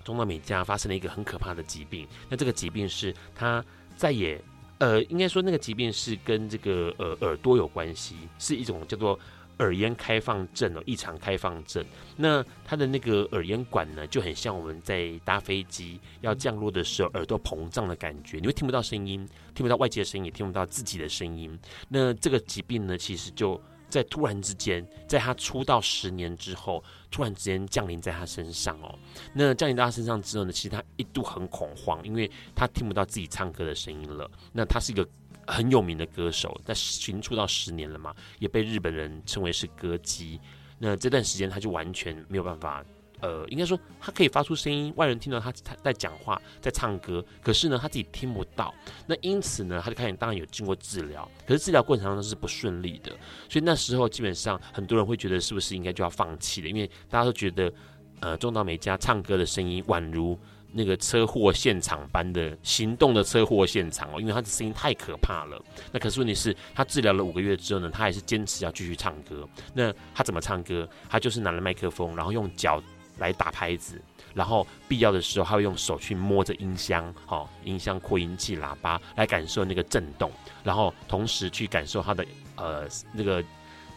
[0.06, 2.08] 中岛美嘉发生了一个很可怕的疾病。
[2.30, 3.62] 那这个疾病是她
[3.98, 4.42] 再也
[4.78, 9.20] 呃，应该说那个疾病是跟这个呃耳朵有关系，是一种叫做。
[9.62, 11.86] 耳咽开放症哦，异常开放症。
[12.18, 21.58] 那他的那个耳咽管呢，就很像我们在搭飞机要降落的时候耳朵膨胀的感觉，你会听不到声音，听不到外界的声音，也听不到自己的声音。
[21.88, 28.98] 那这个疾病呢，其实就在突然之间，在他出道十年之后，突然之间降临在他身上哦。
[29.34, 34.30] 那降临到他身上之后呢，其实他一度很恐慌，因为他听不到自己唱歌的声音了。
[34.52, 35.08] 那他是一个
[35.48, 40.40] 很有名的歌手，在已经出道十年了嘛，也被日本人称为是歌姬。
[40.78, 42.84] 那这段时间他就完全没有办法。
[43.22, 48.74] 呃，应该说他可以发出声音，外人听到他他在讲话，在唱歌，可是呢，他自己听不到。
[49.06, 53.12] 那因此呢，他就开始当然有经过治疗，可是治疗过程当中是不顺利的。
[53.48, 57.72] 所以那时候基本上很多人会觉得是不是应该就要放弃了，因为大家都觉得，
[58.22, 60.36] 呃，中岛美嘉唱歌的声音宛如
[60.72, 65.62] 那个车祸现场般的行动的车祸现场哦，因为他的声音太可怕了。
[65.92, 69.48] 那可是问题是，他治疗了五个月之后呢，他还是坚持要继续唱歌。
[69.74, 70.88] 那他怎么唱歌？
[71.10, 72.82] 他就是拿了麦克风，然后用脚。
[73.18, 74.02] 来打拍子，
[74.34, 80.32] 然后必要的时候，他会用手去摸着音箱，好、音箱、扩音器、喇叭，来感受那个震动，
[80.64, 83.44] 然后同时去感受他的呃那个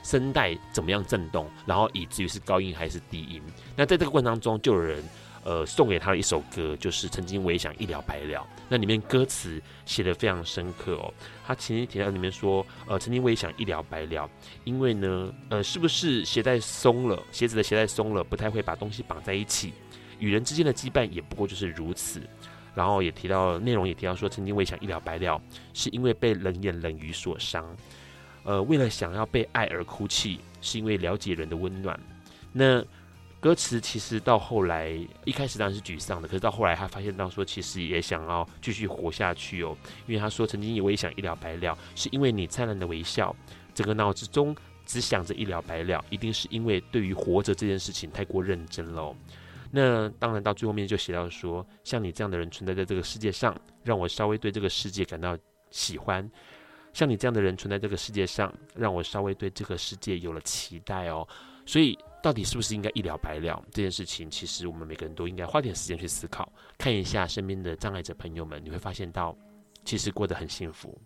[0.02, 3.40] 声带怎么样震动，然后以至于是高音还是低音。
[3.74, 5.02] 那在这个过程当中，就有人
[5.44, 8.44] 呃送给他的一首歌，就是曾经我也想一了百了。
[8.68, 11.12] 那里面歌词写得非常深刻哦。
[11.46, 14.28] 他前几天在里面说，呃，曾经我也想一了百了，
[14.64, 19.74] 因为呢，呃，是不是鞋带松了，鞋子的鞋带松了，不太会把东西绑在一起，
[20.18, 22.22] 与人之间的羁绊也不过就是如此。
[22.74, 25.40] 然后也提到内容，也提到说，曾经我也想一了百了，
[25.74, 27.64] 是因为被冷言冷语所伤，
[28.44, 32.00] 呃，为了想要被爱而哭泣，是因为了解人的温暖。
[32.50, 32.82] 那。
[33.44, 39.76] 歌词其实到后来，一开始当然是沮丧的，可是到后来他发现到说，其实也想要继续活下去哦。
[40.06, 43.36] 因为他说，曾经我也想一了百了，是因为你灿烂的微笑，
[43.74, 49.14] 整个脑子中只想着一了百了，一定是因为对于活着这件事情太过认真了。
[49.70, 55.36] 那当然到最后面就写到说，像你这样的人存在在这个世界上，让我稍微对这个世界感到
[55.70, 56.26] 喜欢。
[56.94, 61.28] 像你这样的人存在这个世界上，让我稍微对这个世界有了期待哦。
[61.66, 61.98] 所以。
[62.24, 64.30] 到底是不是应该一了百了这件事情？
[64.30, 69.36] 其实我们每个人都应该花点时间去思考，看一下身边的障碍者朋友们，你会发现到
[69.84, 70.98] 其实过得很幸福。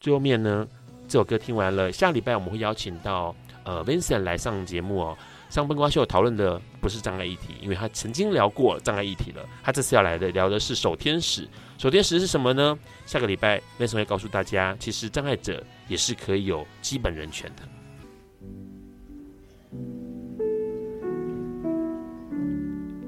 [0.00, 0.66] 最后面呢，
[1.06, 3.32] 这首歌听完了，下礼拜我们会邀请到
[3.62, 5.16] 呃 Vincent 来上节目哦。
[5.50, 9.48] 上笨瓜秀讨论的不是障碍议题，因为他曾经聊过障碍议题了。
[9.62, 11.48] 他这次要来的聊的是守天使。
[11.78, 12.76] 守天使是什么呢？
[13.06, 17.62] 下个礼拜 Vincent 会告诉大家，其实障碍者也是可以有基本人权的。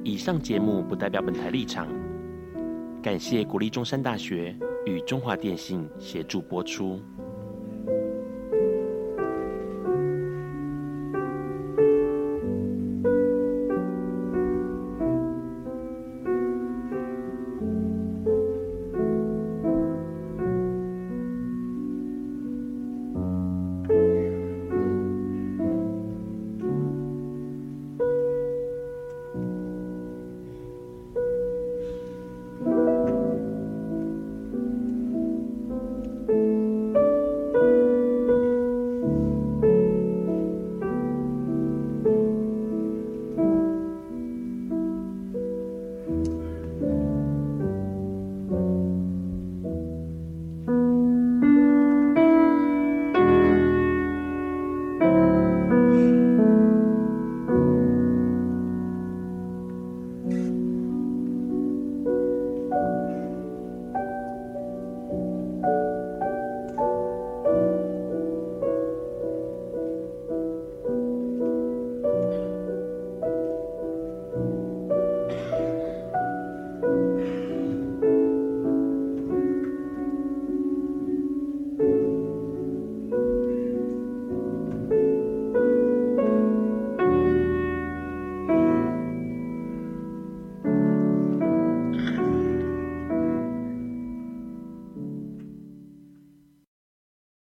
[0.06, 1.88] 以上节目不代表本台立场，
[3.02, 7.00] 感谢国立中山大学与中华电信协助播出。